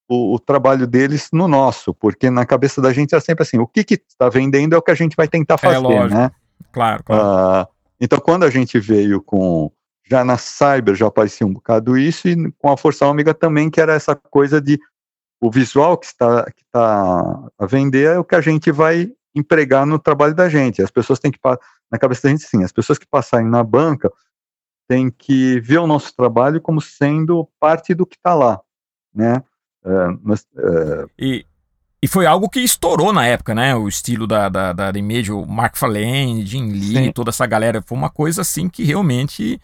o, 0.08 0.36
o, 0.36 0.39
trabalho 0.39 0.88
deles 0.88 1.29
no 1.32 1.48
nosso, 1.48 1.94
porque 1.94 2.29
na 2.29 2.46
cabeça 2.46 2.82
da 2.82 2.91
gente 2.91 3.13
era 3.13 3.22
sempre 3.22 3.44
assim: 3.44 3.60
o 3.60 3.68
que 3.68 3.86
está 3.94 4.29
vendendo 4.29 4.74
é 4.74 4.77
o 4.77 4.82
que 4.82 4.91
a 4.91 4.96
gente 4.96 5.15
vai 5.15 5.27
tentar 5.27 5.56
é, 5.56 5.58
fazer, 5.58 5.94
é, 5.94 6.08
né? 6.08 6.32
Claro, 6.72 7.03
claro. 7.03 7.68
Uh, 7.68 7.68
então, 8.00 8.20
quando 8.20 8.44
a 8.44 8.50
gente 8.50 8.79
veio 8.79 9.22
com 9.22 9.72
já 10.10 10.25
na 10.25 10.38
Cyber 10.38 10.96
já 10.96 11.06
aparecia 11.06 11.46
um 11.46 11.53
bocado 11.53 11.96
isso, 11.96 12.27
e 12.27 12.51
com 12.58 12.72
a 12.72 12.77
Força 12.77 13.06
Ômega 13.06 13.34
também, 13.34 13.70
que 13.70 13.79
era 13.79 13.94
essa 13.94 14.15
coisa 14.15 14.60
de 14.60 14.79
o 15.39 15.51
visual 15.51 15.98
que 15.98 16.08
está, 16.08 16.46
que 16.51 16.63
está 16.63 17.50
a 17.58 17.65
vender 17.65 18.15
é 18.15 18.20
o 18.20 18.24
que 18.24 18.36
a 18.36 18.41
gente 18.41 18.72
vai 18.72 19.10
empregar 19.34 19.86
no 19.86 20.00
trabalho 20.00 20.34
da 20.34 20.50
gente. 20.50 20.82
As 20.82 20.91
pessoas 20.91 21.20
têm 21.20 21.32
que, 21.32 21.39
na 21.91 21.98
cabeça 21.98 22.24
da 22.24 22.29
gente, 22.29 22.44
sim, 22.44 22.63
as 22.63 22.72
pessoas 22.72 22.98
que 22.98 23.08
passarem 23.08 23.48
na 23.48 23.63
banca 23.63 24.12
têm 24.89 25.12
que 25.12 25.60
ver 25.62 25.77
o 25.77 25.88
nosso 25.88 26.13
trabalho 26.15 26.60
como 26.60 26.81
sendo 26.81 27.48
parte 27.60 27.93
do 27.93 28.08
que 28.08 28.15
está 28.15 28.34
lá, 28.34 28.60
né? 29.13 29.43
É, 29.86 29.89
mas, 30.24 30.48
é... 30.58 31.05
E, 31.17 31.46
e 32.01 32.08
foi 32.08 32.25
algo 32.25 32.50
que 32.50 32.60
estourou 32.60 33.13
na 33.13 33.27
época, 33.27 33.53
né? 33.53 33.75
O 33.75 33.88
estilo 33.88 34.25
da, 34.25 34.50
da, 34.50 34.74
da 34.74 34.89
Image, 34.98 35.31
o 35.31 35.46
Mark 35.46 35.77
Falane, 35.77 36.43
Jim 36.43 36.72
Lee, 36.72 37.05
sim. 37.05 37.12
toda 37.12 37.29
essa 37.29 37.46
galera. 37.46 37.84
Foi 37.86 37.96
uma 37.96 38.10
coisa 38.10 38.41
assim 38.41 38.67
que 38.67 38.84
realmente 38.84 39.62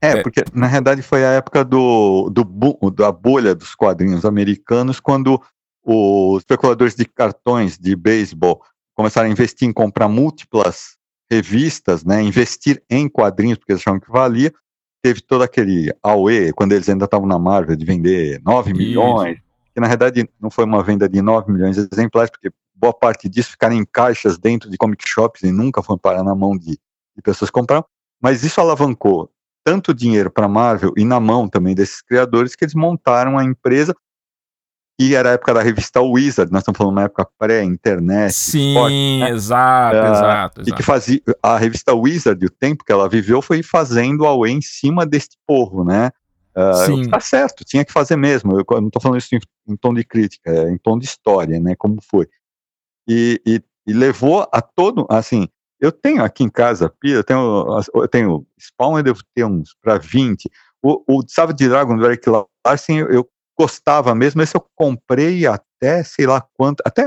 é, 0.00 0.18
é, 0.18 0.22
porque 0.22 0.42
na 0.52 0.66
realidade 0.66 1.02
foi 1.02 1.24
a 1.24 1.30
época 1.32 1.64
do, 1.64 2.28
do, 2.30 2.90
da 2.90 3.12
bolha 3.12 3.54
dos 3.54 3.74
quadrinhos 3.74 4.24
americanos, 4.24 4.98
quando 4.98 5.40
os 5.84 6.38
especuladores 6.38 6.96
de 6.96 7.04
cartões 7.04 7.78
de 7.78 7.94
beisebol 7.94 8.60
começaram 8.94 9.28
a 9.28 9.32
investir 9.32 9.68
em 9.68 9.72
comprar 9.72 10.08
múltiplas 10.08 10.96
revistas, 11.30 12.04
né, 12.04 12.20
investir 12.20 12.82
em 12.90 13.08
quadrinhos, 13.08 13.58
porque 13.58 13.72
eles 13.72 13.82
achavam 13.82 14.00
que 14.00 14.10
valia. 14.10 14.52
Teve 15.02 15.20
todo 15.20 15.42
aquele 15.42 15.92
AUE, 16.02 16.52
quando 16.52 16.72
eles 16.72 16.88
ainda 16.88 17.06
estavam 17.06 17.26
na 17.26 17.38
Marvel, 17.38 17.74
de 17.74 17.84
vender 17.84 18.40
9 18.44 18.72
milhões, 18.72 19.38
que 19.74 19.80
na 19.80 19.86
realidade 19.86 20.28
não 20.40 20.50
foi 20.50 20.64
uma 20.64 20.82
venda 20.82 21.08
de 21.08 21.20
9 21.20 21.52
milhões 21.52 21.76
de 21.76 21.88
exemplares, 21.92 22.30
porque 22.30 22.50
boa 22.72 22.94
parte 22.94 23.28
disso 23.28 23.50
ficaram 23.50 23.74
em 23.74 23.84
caixas 23.84 24.38
dentro 24.38 24.70
de 24.70 24.76
comic 24.76 25.04
shops 25.08 25.42
e 25.42 25.50
nunca 25.50 25.82
foram 25.82 25.98
parar 25.98 26.22
na 26.22 26.34
mão 26.34 26.56
de, 26.56 26.78
de 27.16 27.22
pessoas 27.22 27.50
que 27.50 27.58
compraram, 27.58 27.84
mas 28.20 28.44
isso 28.44 28.60
alavancou 28.60 29.28
tanto 29.64 29.94
dinheiro 29.94 30.30
para 30.30 30.46
a 30.46 30.48
Marvel 30.48 30.92
e 30.96 31.04
na 31.04 31.20
mão 31.20 31.48
também 31.48 31.74
desses 31.74 32.02
criadores 32.02 32.54
que 32.54 32.64
eles 32.64 32.74
montaram 32.74 33.38
a 33.38 33.44
empresa 33.44 33.94
e 35.02 35.14
era 35.16 35.30
a 35.30 35.32
época 35.32 35.54
da 35.54 35.62
revista 35.62 36.00
Wizard, 36.00 36.52
nós 36.52 36.60
estamos 36.60 36.78
falando 36.78 36.92
uma 36.92 37.02
época 37.02 37.28
pré-internet. 37.36 38.32
Sim, 38.32 38.68
esporte, 38.68 38.94
né? 38.94 39.30
exato, 39.30 39.96
uh, 39.96 40.00
exato, 40.00 40.60
exato. 40.60 40.62
E 40.68 40.72
que 40.72 40.82
fazia, 40.82 41.20
a 41.42 41.58
revista 41.58 41.92
Wizard, 41.92 42.46
o 42.46 42.50
tempo 42.50 42.84
que 42.84 42.92
ela 42.92 43.08
viveu, 43.08 43.42
foi 43.42 43.62
fazendo 43.64 44.24
a 44.26 44.48
em 44.48 44.60
cima 44.60 45.04
deste 45.04 45.36
povo, 45.44 45.84
né? 45.84 46.10
Uh, 46.56 46.86
Sim. 46.86 47.08
Tá 47.08 47.18
certo, 47.18 47.64
tinha 47.64 47.84
que 47.84 47.92
fazer 47.92 48.16
mesmo. 48.16 48.52
Eu, 48.52 48.64
eu 48.70 48.80
não 48.80 48.88
estou 48.88 49.02
falando 49.02 49.18
isso 49.18 49.34
em, 49.34 49.40
em, 49.68 49.76
tom 49.76 49.92
de 49.92 50.04
crítica, 50.04 50.50
é 50.50 50.70
em 50.70 50.78
tom 50.78 50.96
de 50.96 51.04
história, 51.04 51.58
né? 51.58 51.74
Como 51.74 51.98
foi. 52.00 52.28
E, 53.08 53.40
e, 53.44 53.60
e 53.86 53.92
levou 53.92 54.46
a 54.52 54.62
todo, 54.62 55.04
assim, 55.10 55.48
eu 55.80 55.90
tenho 55.90 56.22
aqui 56.22 56.44
em 56.44 56.48
casa, 56.48 56.92
eu 57.02 57.24
tenho, 57.24 57.66
eu 57.94 58.06
tenho 58.06 58.46
Spawn, 58.56 58.98
eu 58.98 59.02
devo 59.02 59.20
ter 59.34 59.44
uns 59.44 59.74
para 59.82 59.98
20. 59.98 60.48
O, 60.80 61.02
o 61.08 61.22
Savage 61.26 61.68
Dragon 61.68 61.96
do 61.96 62.06
Eric 62.06 62.28
Larsen, 62.64 62.98
eu 62.98 63.28
gostava 63.58 64.14
mesmo, 64.14 64.42
esse 64.42 64.56
eu 64.56 64.64
comprei 64.74 65.46
até, 65.46 66.02
sei 66.02 66.26
lá 66.26 66.44
quanto, 66.54 66.82
até 66.84 67.06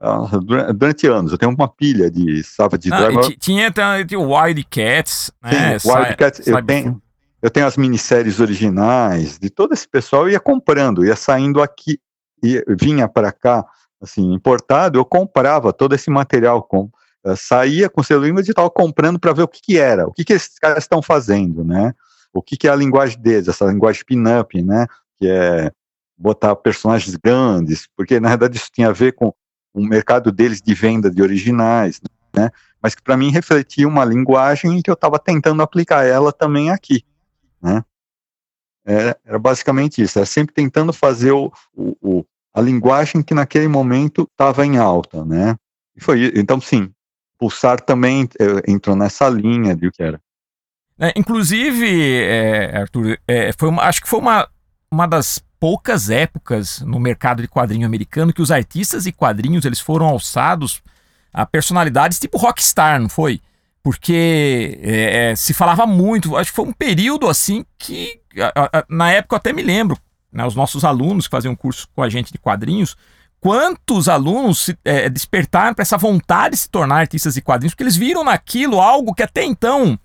uh, 0.00 0.72
durante 0.74 1.06
anos. 1.06 1.32
Eu 1.32 1.38
tenho 1.38 1.52
uma 1.52 1.68
pilha 1.68 2.10
de 2.10 2.42
Savage 2.42 2.88
Dragon. 2.88 3.20
Tinha, 3.38 3.70
tinha 3.70 4.18
o 4.18 4.34
Wildcats, 4.34 5.30
né? 5.42 5.78
Sim, 5.78 5.90
Wildcats, 5.90 6.46
eu 6.46 6.64
tenho, 6.64 7.02
eu 7.42 7.50
tenho 7.50 7.66
as 7.66 7.76
minisséries 7.76 8.40
originais 8.40 9.38
de 9.38 9.50
todo 9.50 9.72
esse 9.72 9.88
pessoal, 9.88 10.22
eu 10.22 10.32
ia 10.32 10.40
comprando, 10.40 11.04
ia 11.04 11.16
saindo 11.16 11.62
aqui, 11.62 11.98
ia, 12.42 12.64
vinha 12.68 13.08
para 13.08 13.32
cá, 13.32 13.64
assim, 14.00 14.32
importado, 14.32 14.98
eu 14.98 15.04
comprava 15.04 15.72
todo 15.72 15.94
esse 15.94 16.10
material, 16.10 16.62
com, 16.62 16.90
uh, 17.24 17.36
saía 17.36 17.88
com 17.88 18.00
o 18.00 18.04
celular 18.04 18.38
e 18.38 18.40
estava 18.40 18.70
comprando 18.70 19.18
para 19.18 19.32
ver 19.32 19.42
o 19.42 19.48
que, 19.48 19.60
que 19.60 19.78
era, 19.78 20.06
o 20.06 20.12
que, 20.12 20.24
que 20.24 20.32
esses 20.32 20.58
caras 20.58 20.84
estão 20.84 21.02
fazendo, 21.02 21.64
né? 21.64 21.92
O 22.32 22.40
que, 22.40 22.56
que 22.56 22.68
é 22.68 22.70
a 22.70 22.76
linguagem 22.76 23.18
deles, 23.20 23.48
essa 23.48 23.64
linguagem 23.64 24.04
pin-up, 24.06 24.62
né? 24.62 24.86
Que 25.18 25.26
é 25.28 25.72
botar 26.20 26.54
personagens 26.56 27.16
grandes, 27.16 27.88
porque 27.96 28.20
na 28.20 28.28
verdade 28.28 28.58
isso 28.58 28.70
tinha 28.72 28.88
a 28.88 28.92
ver 28.92 29.12
com 29.12 29.32
o 29.72 29.84
mercado 29.84 30.30
deles 30.30 30.60
de 30.60 30.74
venda 30.74 31.10
de 31.10 31.22
originais, 31.22 32.00
né? 32.34 32.50
Mas 32.82 32.94
que 32.94 33.02
para 33.02 33.16
mim 33.16 33.30
refletia 33.30 33.88
uma 33.88 34.04
linguagem 34.04 34.82
que 34.82 34.90
eu 34.90 34.94
estava 34.94 35.18
tentando 35.18 35.62
aplicar 35.62 36.04
ela 36.04 36.32
também 36.32 36.70
aqui 36.70 37.04
né? 37.60 37.84
Era, 38.84 39.18
era 39.24 39.38
basicamente 39.38 40.02
isso, 40.02 40.18
era 40.18 40.26
sempre 40.26 40.54
tentando 40.54 40.92
fazer 40.92 41.32
o, 41.32 41.52
o, 41.74 41.96
o 42.00 42.24
a 42.52 42.60
linguagem 42.60 43.22
que 43.22 43.34
naquele 43.34 43.68
momento 43.68 44.28
estava 44.32 44.66
em 44.66 44.76
alta, 44.76 45.24
né? 45.24 45.56
E 45.94 46.02
foi, 46.02 46.32
então, 46.34 46.60
sim, 46.60 46.90
Pulsar 47.38 47.80
também 47.80 48.28
é, 48.40 48.70
entrou 48.70 48.96
nessa 48.96 49.28
linha 49.28 49.76
de 49.76 49.86
o 49.86 49.92
que 49.92 50.02
era. 50.02 50.20
É, 50.98 51.12
inclusive, 51.16 51.86
é, 52.24 52.76
Arthur, 52.76 53.18
é, 53.28 53.52
foi 53.56 53.68
uma, 53.68 53.82
acho 53.84 54.02
que 54.02 54.08
foi 54.08 54.18
uma, 54.18 54.48
uma 54.90 55.06
das 55.06 55.40
poucas 55.60 56.10
épocas 56.10 56.80
no 56.80 56.98
mercado 56.98 57.42
de 57.42 57.48
quadrinho 57.48 57.86
americano 57.86 58.32
que 58.32 58.42
os 58.42 58.50
artistas 58.50 59.06
e 59.06 59.12
quadrinhos 59.12 59.64
eles 59.64 59.78
foram 59.78 60.06
alçados 60.06 60.82
a 61.32 61.46
personalidades 61.46 62.18
tipo 62.18 62.38
rockstar, 62.38 63.00
não 63.00 63.08
foi? 63.08 63.40
porque 63.82 64.78
é, 64.82 65.30
é, 65.30 65.36
se 65.36 65.54
falava 65.54 65.86
muito, 65.86 66.36
acho 66.36 66.50
que 66.50 66.56
foi 66.56 66.66
um 66.66 66.72
período 66.72 67.28
assim 67.28 67.64
que, 67.78 68.20
a, 68.38 68.78
a, 68.78 68.84
na 68.88 69.10
época 69.10 69.34
eu 69.34 69.38
até 69.38 69.52
me 69.52 69.62
lembro, 69.62 69.96
né, 70.32 70.46
os 70.46 70.54
nossos 70.54 70.84
alunos 70.84 71.26
que 71.26 71.30
faziam 71.30 71.56
curso 71.56 71.88
com 71.94 72.02
a 72.02 72.08
gente 72.08 72.32
de 72.32 72.38
quadrinhos, 72.38 72.96
quantos 73.40 74.08
alunos 74.08 74.66
se, 74.66 74.78
é, 74.84 75.08
despertaram 75.08 75.74
para 75.74 75.82
essa 75.82 75.96
vontade 75.96 76.54
de 76.54 76.60
se 76.60 76.68
tornar 76.68 77.00
artistas 77.00 77.34
de 77.34 77.40
quadrinhos, 77.40 77.72
porque 77.72 77.84
eles 77.84 77.96
viram 77.96 78.22
naquilo 78.22 78.80
algo 78.80 79.14
que 79.14 79.22
até 79.22 79.44
então 79.44 79.98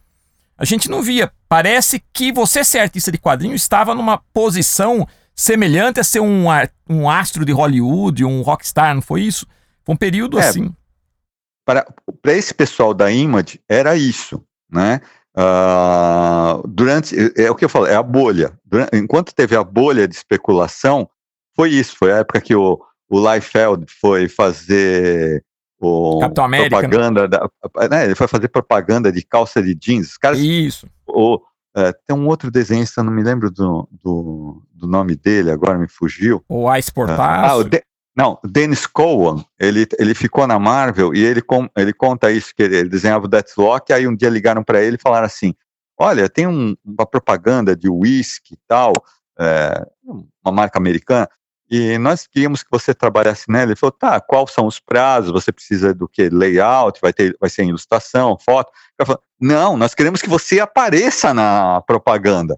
a 0.57 0.63
gente 0.63 0.89
não 0.89 1.03
via. 1.03 1.29
Parece 1.49 2.01
que 2.13 2.31
você 2.31 2.63
ser 2.63 2.79
artista 2.79 3.11
de 3.11 3.17
quadrinhos 3.17 3.61
estava 3.61 3.93
numa 3.93 4.17
posição 4.33 5.05
semelhante 5.35 5.99
a 5.99 6.03
ser 6.03 6.21
um, 6.21 6.45
um 6.89 7.09
astro 7.09 7.43
de 7.45 7.51
Hollywood, 7.51 8.23
um 8.23 8.41
rockstar, 8.41 8.95
não 8.95 9.01
foi 9.01 9.21
isso? 9.21 9.45
Foi 9.83 9.93
um 9.93 9.97
período 9.97 10.39
é, 10.39 10.47
assim 10.47 10.73
para, 11.65 11.85
para 12.21 12.33
esse 12.33 12.53
pessoal 12.53 12.93
da 12.93 13.11
Image 13.11 13.59
era 13.67 13.97
isso, 13.97 14.41
né? 14.71 15.01
Uh, 15.37 16.65
durante 16.65 17.13
é, 17.17 17.45
é, 17.45 17.51
o 17.51 17.55
que 17.55 17.65
eu 17.65 17.69
falo, 17.69 17.87
é 17.87 17.95
a 17.95 18.03
bolha. 18.03 18.57
Durante, 18.63 18.95
enquanto 18.95 19.33
teve 19.33 19.55
a 19.55 19.63
bolha 19.63 20.07
de 20.07 20.15
especulação, 20.15 21.09
foi 21.53 21.71
isso. 21.71 21.97
Foi 21.97 22.13
a 22.13 22.17
época 22.17 22.39
que 22.39 22.55
o, 22.55 22.79
o 23.09 23.33
Liefeld 23.33 23.85
foi 23.99 24.29
fazer 24.29 25.43
o 25.81 26.21
né? 26.47 26.69
propaganda, 26.69 27.27
da, 27.27 27.49
né, 27.89 28.05
ele 28.05 28.15
foi 28.15 28.27
fazer 28.27 28.47
propaganda 28.47 29.11
de 29.11 29.23
calça 29.23 29.61
de 29.61 29.75
jeans. 29.75 30.11
Os 30.11 30.17
caras, 30.17 30.39
isso. 30.39 30.87
O, 31.05 31.41
é, 31.75 31.93
tem 32.07 32.15
um 32.15 32.27
outro 32.27 32.49
desenhista, 32.49 33.03
não 33.03 33.11
me 33.11 33.21
lembro 33.21 33.51
do, 33.51 33.87
do, 33.91 34.63
do, 34.73 34.87
nome 34.87 35.15
dele, 35.15 35.51
agora 35.51 35.77
me 35.77 35.87
fugiu. 35.87 36.43
O 36.47 36.73
Ice 36.75 36.91
Portaço. 36.91 37.21
Ah, 37.21 37.55
o 37.57 37.63
de, 37.63 37.83
não, 38.15 38.39
Dennis 38.45 38.87
Cowan, 38.87 39.43
ele, 39.59 39.85
ele 39.99 40.15
ficou 40.15 40.47
na 40.47 40.57
Marvel 40.57 41.13
e 41.13 41.21
ele, 41.21 41.41
com, 41.41 41.67
ele 41.75 41.91
conta 41.91 42.31
isso, 42.31 42.55
que 42.55 42.63
ele, 42.63 42.77
ele 42.77 42.89
desenhava 42.89 43.25
o 43.25 43.27
Deathlock, 43.27 43.91
aí 43.91 44.07
um 44.07 44.15
dia 44.15 44.29
ligaram 44.29 44.63
para 44.63 44.81
ele 44.81 44.95
e 44.95 45.01
falaram 45.01 45.25
assim, 45.25 45.53
olha, 45.99 46.29
tem 46.29 46.47
um, 46.47 46.75
uma 46.85 47.05
propaganda 47.05 47.75
de 47.75 47.89
whisky 47.89 48.53
e 48.53 48.59
tal, 48.65 48.93
é, 49.37 49.85
uma 50.43 50.53
marca 50.53 50.79
americana, 50.79 51.27
e 51.69 51.97
nós 51.97 52.27
queríamos 52.27 52.61
que 52.61 52.69
você 52.69 52.93
trabalhasse 52.93 53.49
nela. 53.49 53.71
Ele 53.71 53.75
falou, 53.75 53.91
tá, 53.91 54.19
quais 54.21 54.51
são 54.51 54.67
os 54.67 54.79
prazos? 54.79 55.31
Você 55.31 55.51
precisa 55.51 55.93
do 55.93 56.07
que? 56.07 56.29
Layout? 56.29 56.99
Vai, 57.01 57.11
ter, 57.11 57.35
vai 57.39 57.49
ser 57.49 57.65
ilustração, 57.65 58.37
foto? 58.37 58.71
Eu 58.99 59.05
falei, 59.05 59.21
não, 59.39 59.75
nós 59.75 59.95
queremos 59.95 60.21
que 60.21 60.29
você 60.29 60.59
apareça 60.59 61.33
na 61.33 61.81
propaganda. 61.81 62.55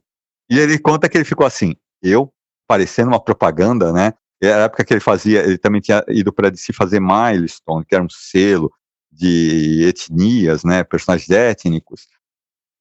E 0.50 0.60
ele 0.60 0.78
conta 0.78 1.08
que 1.08 1.18
ele 1.18 1.26
ficou 1.26 1.46
assim, 1.46 1.76
eu 2.02 2.32
aparecendo 2.68 3.08
uma 3.08 3.24
propaganda, 3.24 3.94
né? 3.94 4.14
Era 4.42 4.64
a 4.64 4.66
época 4.66 4.84
que 4.84 4.94
ele 4.94 5.00
fazia, 5.00 5.42
ele 5.44 5.58
também 5.58 5.82
tinha 5.82 6.04
ido 6.10 6.32
para 6.32 6.54
se 6.56 6.72
fazer 6.74 7.00
Milestone, 7.00 7.86
que 7.86 7.96
era 7.96 8.04
um 8.04 8.10
selo 8.10 8.72
de 9.12 9.86
etnias, 9.88 10.64
né, 10.64 10.84
personagens 10.84 11.30
étnicos. 11.30 12.08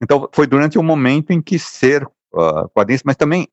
Então, 0.01 0.29
foi 0.31 0.45
durante 0.45 0.77
um 0.77 0.83
momento 0.83 1.31
em 1.31 1.41
que 1.41 1.57
ser 1.57 2.03
uh, 2.05 2.69
quadrinhos, 2.75 3.01
mas 3.03 3.15
também 3.15 3.47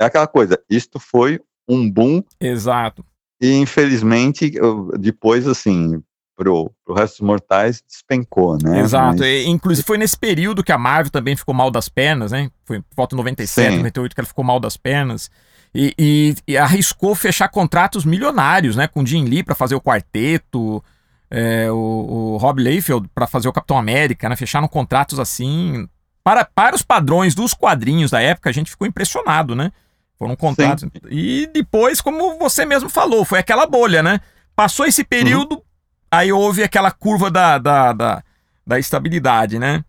é 0.00 0.04
aquela 0.04 0.28
coisa, 0.28 0.62
isto 0.70 1.00
foi 1.00 1.40
um 1.68 1.90
boom. 1.90 2.22
Exato. 2.40 3.04
E, 3.40 3.52
infelizmente, 3.54 4.52
depois, 4.98 5.46
assim, 5.46 6.02
pro, 6.38 6.72
pro 6.84 6.94
resto 6.94 7.18
dos 7.18 7.26
mortais, 7.26 7.82
despencou, 7.86 8.56
né? 8.62 8.80
Exato. 8.80 9.18
Mas... 9.18 9.26
E, 9.26 9.48
inclusive, 9.48 9.86
foi 9.86 9.98
nesse 9.98 10.16
período 10.16 10.62
que 10.62 10.72
a 10.72 10.78
Marvel 10.78 11.10
também 11.10 11.36
ficou 11.36 11.54
mal 11.54 11.70
das 11.70 11.88
pernas, 11.88 12.30
né? 12.32 12.50
Foi 12.64 12.80
por 12.80 12.96
volta 12.96 13.14
de 13.14 13.18
97, 13.18 13.70
Sim. 13.70 13.76
98 13.78 14.14
que 14.14 14.20
ela 14.20 14.26
ficou 14.26 14.44
mal 14.44 14.60
das 14.60 14.76
pernas. 14.76 15.30
E, 15.74 15.94
e, 15.98 16.34
e, 16.46 16.56
arriscou 16.56 17.14
fechar 17.14 17.48
contratos 17.48 18.04
milionários, 18.04 18.76
né? 18.76 18.86
Com 18.86 19.04
Jim 19.04 19.24
Lee 19.24 19.42
para 19.42 19.54
fazer 19.54 19.74
o 19.74 19.80
quarteto, 19.80 20.82
é, 21.30 21.70
o, 21.70 21.74
o, 21.74 22.36
Rob 22.38 22.62
Liefeld 22.62 23.08
para 23.14 23.26
fazer 23.26 23.48
o 23.48 23.52
Capitão 23.52 23.76
América, 23.76 24.28
né? 24.28 24.36
Fecharam 24.36 24.68
contratos 24.68 25.18
assim. 25.18 25.88
Para, 26.24 26.44
para 26.44 26.76
os 26.76 26.82
padrões 26.82 27.34
dos 27.34 27.52
quadrinhos 27.52 28.10
da 28.10 28.20
época, 28.20 28.48
a 28.48 28.52
gente 28.52 28.70
ficou 28.70 28.86
impressionado, 28.86 29.54
né? 29.54 29.72
Foram 30.18 30.34
contratos. 30.34 30.84
Sim. 30.84 30.90
E 31.10 31.46
depois, 31.52 32.00
como 32.00 32.38
você 32.38 32.64
mesmo 32.64 32.88
falou, 32.88 33.24
foi 33.24 33.38
aquela 33.38 33.66
bolha, 33.66 34.02
né? 34.02 34.20
Passou 34.56 34.84
esse 34.84 35.04
período, 35.04 35.54
uhum. 35.54 35.62
aí 36.10 36.32
houve 36.32 36.64
aquela 36.64 36.90
curva 36.90 37.30
da, 37.30 37.58
da, 37.58 37.92
da, 37.92 38.24
da 38.66 38.78
estabilidade, 38.78 39.58
né? 39.58 39.84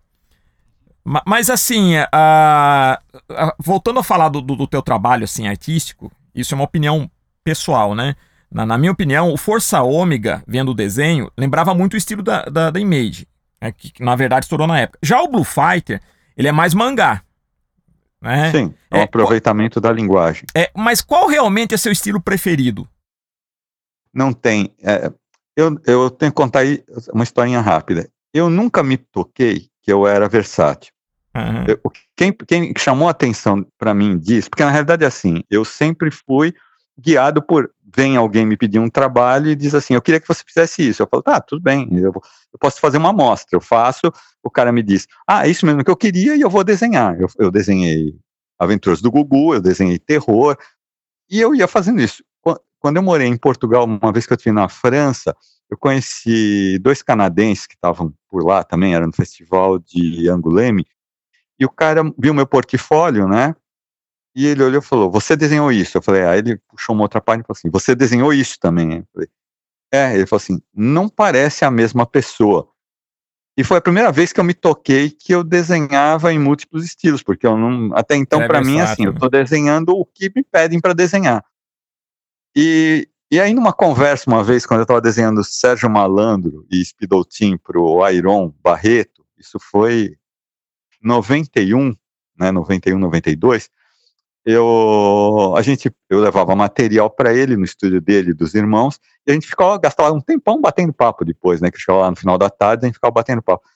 Mas 1.26 1.50
assim, 1.50 1.94
voltando 3.58 3.98
a 3.98 4.04
falar 4.04 4.28
do, 4.28 4.40
do, 4.40 4.66
teu 4.66 4.82
trabalho 4.82 5.24
assim, 5.24 5.48
artístico, 5.48 6.12
isso 6.34 6.54
é 6.54 6.56
uma 6.56 6.64
opinião 6.64 7.10
pessoal, 7.42 7.94
né? 7.94 8.14
Na, 8.50 8.66
na, 8.66 8.78
minha 8.78 8.92
opinião, 8.92 9.32
o 9.32 9.36
Força 9.36 9.80
Ômega, 9.82 10.42
vendo 10.46 10.70
o 10.70 10.74
desenho, 10.74 11.30
lembrava 11.36 11.74
muito 11.74 11.94
o 11.94 11.96
estilo 11.96 12.22
da, 12.22 12.42
da, 12.42 12.70
da 12.70 12.80
Image, 12.80 13.26
né? 13.60 13.72
que, 13.72 14.02
na 14.02 14.14
verdade 14.14 14.44
estourou 14.44 14.66
na 14.66 14.78
época. 14.78 14.98
Já 15.02 15.20
o 15.20 15.28
Blue 15.28 15.44
Fighter, 15.44 16.00
ele 16.36 16.48
é 16.48 16.52
mais 16.52 16.74
mangá. 16.74 17.22
Né? 18.22 18.50
Sim, 18.52 18.74
é 18.90 18.96
um 18.96 19.00
é, 19.00 19.02
aproveitamento 19.04 19.80
qual, 19.80 19.82
da 19.82 19.96
linguagem. 19.96 20.44
É, 20.54 20.70
mas 20.76 21.00
qual 21.00 21.26
realmente 21.26 21.74
é 21.74 21.78
seu 21.78 21.90
estilo 21.90 22.20
preferido? 22.20 22.88
Não 24.12 24.32
tem. 24.32 24.74
É, 24.82 25.10
eu, 25.56 25.80
eu 25.86 26.10
tenho 26.10 26.30
que 26.30 26.36
contar 26.36 26.60
aí 26.60 26.84
uma 27.12 27.24
historinha 27.24 27.60
rápida. 27.60 28.08
Eu 28.32 28.50
nunca 28.50 28.82
me 28.82 28.96
toquei 28.96 29.68
que 29.82 29.92
eu 29.92 30.06
era 30.06 30.28
versátil. 30.28 30.92
Uhum. 31.34 31.64
Eu, 31.66 31.80
quem, 32.16 32.32
quem 32.32 32.72
chamou 32.76 33.08
a 33.08 33.12
atenção 33.12 33.64
para 33.78 33.94
mim 33.94 34.18
disso, 34.18 34.50
porque 34.50 34.64
na 34.64 34.70
realidade 34.70 35.04
é 35.04 35.06
assim, 35.06 35.42
eu 35.48 35.64
sempre 35.64 36.10
fui 36.10 36.52
guiado 37.00 37.42
por 37.42 37.70
vem 37.94 38.16
alguém 38.16 38.46
me 38.46 38.56
pedir 38.56 38.78
um 38.78 38.88
trabalho 38.88 39.50
e 39.50 39.56
diz 39.56 39.74
assim, 39.74 39.94
eu 39.94 40.02
queria 40.02 40.20
que 40.20 40.28
você 40.28 40.44
fizesse 40.46 40.88
isso. 40.88 41.02
Eu 41.02 41.08
falo, 41.10 41.22
tá, 41.22 41.40
tudo 41.40 41.60
bem, 41.60 41.88
eu, 41.92 42.12
eu 42.12 42.58
posso 42.58 42.80
fazer 42.80 42.98
uma 42.98 43.10
amostra. 43.10 43.56
Eu 43.56 43.60
faço, 43.60 44.12
o 44.42 44.50
cara 44.50 44.70
me 44.70 44.82
diz, 44.82 45.06
ah, 45.26 45.46
é 45.46 45.50
isso 45.50 45.66
mesmo 45.66 45.84
que 45.84 45.90
eu 45.90 45.96
queria 45.96 46.36
e 46.36 46.40
eu 46.40 46.50
vou 46.50 46.62
desenhar. 46.62 47.20
Eu, 47.20 47.28
eu 47.38 47.50
desenhei 47.50 48.14
Aventuras 48.58 49.00
do 49.00 49.10
Gugu, 49.10 49.54
eu 49.54 49.60
desenhei 49.60 49.98
terror, 49.98 50.56
e 51.30 51.40
eu 51.40 51.54
ia 51.54 51.66
fazendo 51.66 52.00
isso. 52.00 52.22
Quando 52.78 52.96
eu 52.96 53.02
morei 53.02 53.26
em 53.26 53.36
Portugal, 53.36 53.84
uma 53.84 54.12
vez 54.12 54.26
que 54.26 54.32
eu 54.32 54.36
estive 54.36 54.54
na 54.54 54.68
França, 54.68 55.36
eu 55.70 55.76
conheci 55.76 56.78
dois 56.78 57.02
canadenses 57.02 57.66
que 57.66 57.74
estavam 57.74 58.12
por 58.28 58.44
lá 58.44 58.64
também, 58.64 58.94
era 58.94 59.06
no 59.06 59.12
festival 59.12 59.78
de 59.78 60.28
Anguleme, 60.28 60.86
e 61.58 61.64
o 61.64 61.68
cara 61.68 62.02
viu 62.18 62.32
meu 62.32 62.46
portfólio, 62.46 63.28
né? 63.28 63.54
E 64.34 64.46
ele 64.46 64.62
olhou 64.62 64.80
e 64.80 64.84
falou: 64.84 65.10
Você 65.10 65.36
desenhou 65.36 65.72
isso? 65.72 65.98
Eu 65.98 66.02
falei: 66.02 66.22
Ah, 66.22 66.36
ele 66.36 66.56
puxou 66.68 66.94
uma 66.94 67.02
outra 67.02 67.20
página 67.20 67.42
e 67.42 67.46
falou 67.46 67.58
assim: 67.58 67.70
Você 67.70 67.94
desenhou 67.94 68.32
isso 68.32 68.58
também? 68.60 68.98
Eu 68.98 69.06
falei: 69.12 69.28
É, 69.92 70.14
ele 70.14 70.26
falou 70.26 70.40
assim: 70.40 70.60
Não 70.72 71.08
parece 71.08 71.64
a 71.64 71.70
mesma 71.70 72.06
pessoa. 72.06 72.68
E 73.56 73.64
foi 73.64 73.76
a 73.76 73.82
primeira 73.82 74.10
vez 74.10 74.32
que 74.32 74.40
eu 74.40 74.44
me 74.44 74.54
toquei 74.54 75.10
que 75.10 75.34
eu 75.34 75.44
desenhava 75.44 76.32
em 76.32 76.38
múltiplos 76.38 76.84
estilos, 76.84 77.22
porque 77.22 77.46
eu 77.46 77.58
não, 77.58 77.94
até 77.94 78.16
então, 78.16 78.40
é 78.40 78.46
para 78.46 78.62
mim, 78.62 78.80
assim, 78.80 79.04
eu 79.04 79.12
estou 79.12 79.28
desenhando 79.28 79.90
o 79.90 80.06
que 80.06 80.32
me 80.34 80.42
pedem 80.42 80.80
para 80.80 80.94
desenhar. 80.94 81.44
E, 82.56 83.08
e 83.30 83.38
aí, 83.38 83.52
numa 83.52 83.72
conversa 83.72 84.30
uma 84.30 84.42
vez, 84.42 84.64
quando 84.64 84.80
eu 84.80 84.84
estava 84.84 85.00
desenhando 85.00 85.44
Sérgio 85.44 85.90
Malandro 85.90 86.66
e 86.70 86.82
Spidoltin 86.82 87.56
para 87.58 87.78
o 87.78 88.02
Airon 88.02 88.52
Barreto, 88.62 89.26
isso 89.36 89.58
foi 89.58 90.16
91, 91.02 91.94
né, 92.38 92.50
91, 92.50 92.98
92, 92.98 93.68
eu, 94.44 95.54
a 95.56 95.62
gente, 95.62 95.92
eu 96.08 96.20
levava 96.20 96.54
material 96.56 97.10
para 97.10 97.34
ele 97.34 97.56
no 97.56 97.64
estúdio 97.64 98.00
dele, 98.00 98.32
dos 98.32 98.54
irmãos, 98.54 98.98
e 99.26 99.30
a 99.30 99.34
gente 99.34 99.46
ficava, 99.46 99.78
gastava 99.78 100.12
um 100.12 100.20
tempão 100.20 100.60
batendo 100.60 100.92
papo 100.92 101.24
depois, 101.24 101.60
né, 101.60 101.70
que 101.70 101.78
chegava 101.78 102.02
lá 102.02 102.10
no 102.10 102.16
final 102.16 102.38
da 102.38 102.48
tarde, 102.48 102.84
a 102.84 102.88
gente 102.88 102.94
ficava 102.94 103.12
batendo 103.12 103.42
papo. 103.42 103.68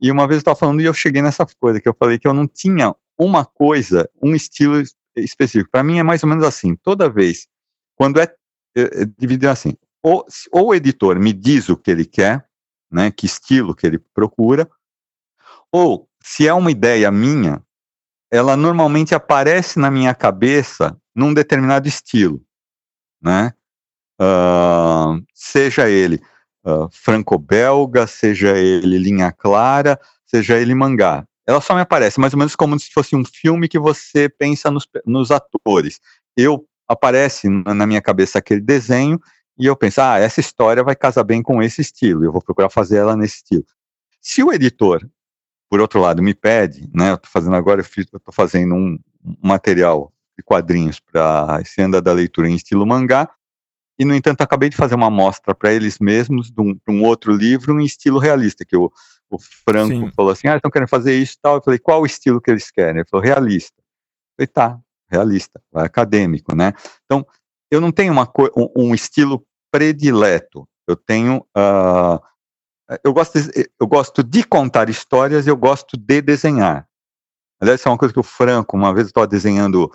E 0.00 0.10
uma 0.10 0.26
vez 0.26 0.36
eu 0.36 0.40
estava 0.40 0.56
falando 0.56 0.80
e 0.80 0.84
eu 0.84 0.94
cheguei 0.94 1.22
nessa 1.22 1.46
coisa, 1.58 1.80
que 1.80 1.88
eu 1.88 1.94
falei 1.98 2.18
que 2.18 2.26
eu 2.28 2.34
não 2.34 2.46
tinha 2.46 2.94
uma 3.16 3.44
coisa, 3.44 4.08
um 4.22 4.34
estilo 4.34 4.82
específico. 5.16 5.70
Para 5.70 5.84
mim 5.84 5.98
é 5.98 6.02
mais 6.02 6.22
ou 6.22 6.28
menos 6.28 6.44
assim, 6.44 6.74
toda 6.74 7.08
vez, 7.08 7.46
quando 7.96 8.20
é 8.20 8.26
é, 8.74 9.02
é 9.02 9.04
dividir 9.18 9.48
assim, 9.48 9.74
ou, 10.02 10.26
ou 10.50 10.68
o 10.68 10.74
editor 10.74 11.18
me 11.18 11.32
diz 11.32 11.68
o 11.68 11.76
que 11.76 11.90
ele 11.90 12.04
quer, 12.04 12.44
né, 12.90 13.10
que 13.10 13.26
estilo 13.26 13.74
que 13.74 13.86
ele 13.86 13.98
procura, 13.98 14.68
ou 15.70 16.08
se 16.22 16.46
é 16.46 16.52
uma 16.52 16.70
ideia 16.70 17.10
minha, 17.10 17.62
ela 18.32 18.56
normalmente 18.56 19.14
aparece 19.14 19.78
na 19.78 19.90
minha 19.90 20.14
cabeça 20.14 20.96
num 21.14 21.34
determinado 21.34 21.86
estilo, 21.86 22.42
né? 23.20 23.52
Uh, 24.18 25.22
seja 25.34 25.90
ele 25.90 26.18
uh, 26.64 26.88
franco-belga, 26.90 28.06
seja 28.06 28.56
ele 28.56 28.96
linha 28.96 29.30
clara, 29.30 30.00
seja 30.24 30.58
ele 30.58 30.74
mangá. 30.74 31.26
Ela 31.46 31.60
só 31.60 31.74
me 31.74 31.82
aparece 31.82 32.18
mais 32.18 32.32
ou 32.32 32.38
menos 32.38 32.56
como 32.56 32.78
se 32.78 32.90
fosse 32.90 33.14
um 33.14 33.22
filme 33.22 33.68
que 33.68 33.78
você 33.78 34.30
pensa 34.30 34.70
nos, 34.70 34.88
nos 35.04 35.30
atores. 35.30 36.00
Eu 36.34 36.66
aparece 36.88 37.50
na 37.50 37.86
minha 37.86 38.00
cabeça 38.00 38.38
aquele 38.38 38.62
desenho 38.62 39.20
e 39.58 39.66
eu 39.66 39.76
penso, 39.76 40.00
ah, 40.00 40.18
essa 40.18 40.40
história 40.40 40.82
vai 40.82 40.96
casar 40.96 41.24
bem 41.24 41.42
com 41.42 41.62
esse 41.62 41.82
estilo, 41.82 42.24
eu 42.24 42.32
vou 42.32 42.42
procurar 42.42 42.70
fazer 42.70 42.96
ela 42.96 43.14
nesse 43.14 43.36
estilo. 43.36 43.64
Se 44.22 44.42
o 44.42 44.50
editor, 44.50 45.06
por 45.72 45.80
outro 45.80 45.98
lado, 45.98 46.22
me 46.22 46.34
pede, 46.34 46.86
né, 46.92 47.12
eu 47.12 47.14
estou 47.14 47.30
fazendo 47.30 47.56
agora, 47.56 47.80
eu 47.80 48.02
estou 48.02 48.30
fazendo 48.30 48.74
um 48.74 48.98
material 49.42 50.12
de 50.36 50.44
quadrinhos 50.44 51.00
para 51.00 51.60
esse 51.62 51.80
anda 51.80 51.98
da 52.02 52.12
leitura 52.12 52.46
em 52.46 52.54
estilo 52.54 52.86
mangá, 52.86 53.30
e 53.98 54.04
no 54.04 54.14
entanto 54.14 54.42
acabei 54.42 54.68
de 54.68 54.76
fazer 54.76 54.96
uma 54.96 55.06
amostra 55.06 55.54
para 55.54 55.72
eles 55.72 55.98
mesmos 55.98 56.50
de 56.50 56.60
um, 56.60 56.74
de 56.74 56.90
um, 56.90 57.02
outro 57.02 57.32
livro 57.32 57.80
em 57.80 57.86
estilo 57.86 58.18
realista, 58.18 58.66
que 58.66 58.76
o, 58.76 58.92
o 59.30 59.38
Franco 59.38 59.94
Sim. 59.94 60.12
falou 60.14 60.32
assim, 60.32 60.46
ah, 60.46 60.56
estão 60.56 60.70
querendo 60.70 60.90
fazer 60.90 61.18
isso 61.18 61.36
e 61.36 61.40
tal, 61.40 61.54
eu 61.56 61.62
falei, 61.62 61.78
qual 61.78 62.02
o 62.02 62.06
estilo 62.06 62.38
que 62.38 62.50
eles 62.50 62.70
querem? 62.70 63.00
Ele 63.00 63.08
falou, 63.08 63.24
realista. 63.24 63.80
Eu 63.80 64.36
falei, 64.36 64.46
tá, 64.48 64.78
realista, 65.10 65.58
acadêmico, 65.72 66.54
né? 66.54 66.74
Então, 67.06 67.26
eu 67.70 67.80
não 67.80 67.90
tenho 67.90 68.12
uma, 68.12 68.30
um, 68.54 68.88
um 68.90 68.94
estilo 68.94 69.42
predileto. 69.70 70.68
Eu 70.86 70.96
tenho, 70.96 71.46
uh, 71.56 72.20
eu 73.04 73.12
gosto, 73.12 73.40
de, 73.40 73.70
eu 73.80 73.86
gosto 73.86 74.22
de 74.22 74.44
contar 74.44 74.88
histórias, 74.88 75.46
eu 75.46 75.56
gosto 75.56 75.96
de 75.96 76.20
desenhar. 76.20 76.86
Aliás, 77.60 77.80
isso 77.80 77.88
é 77.88 77.92
uma 77.92 77.98
coisa 77.98 78.12
que 78.12 78.20
o 78.20 78.24
Franco, 78.24 78.76
uma 78.76 78.92
vez 78.92 79.06
eu 79.06 79.10
estava 79.10 79.26
desenhando, 79.26 79.90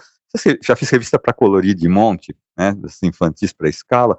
já 0.64 0.76
fiz 0.76 0.90
revista 0.90 1.20
para 1.20 1.34
colorir 1.34 1.76
de 1.76 1.88
monte, 1.90 2.36
né, 2.58 2.74
das 2.74 3.02
infantis 3.04 3.52
para 3.52 3.70
escala, 3.70 4.18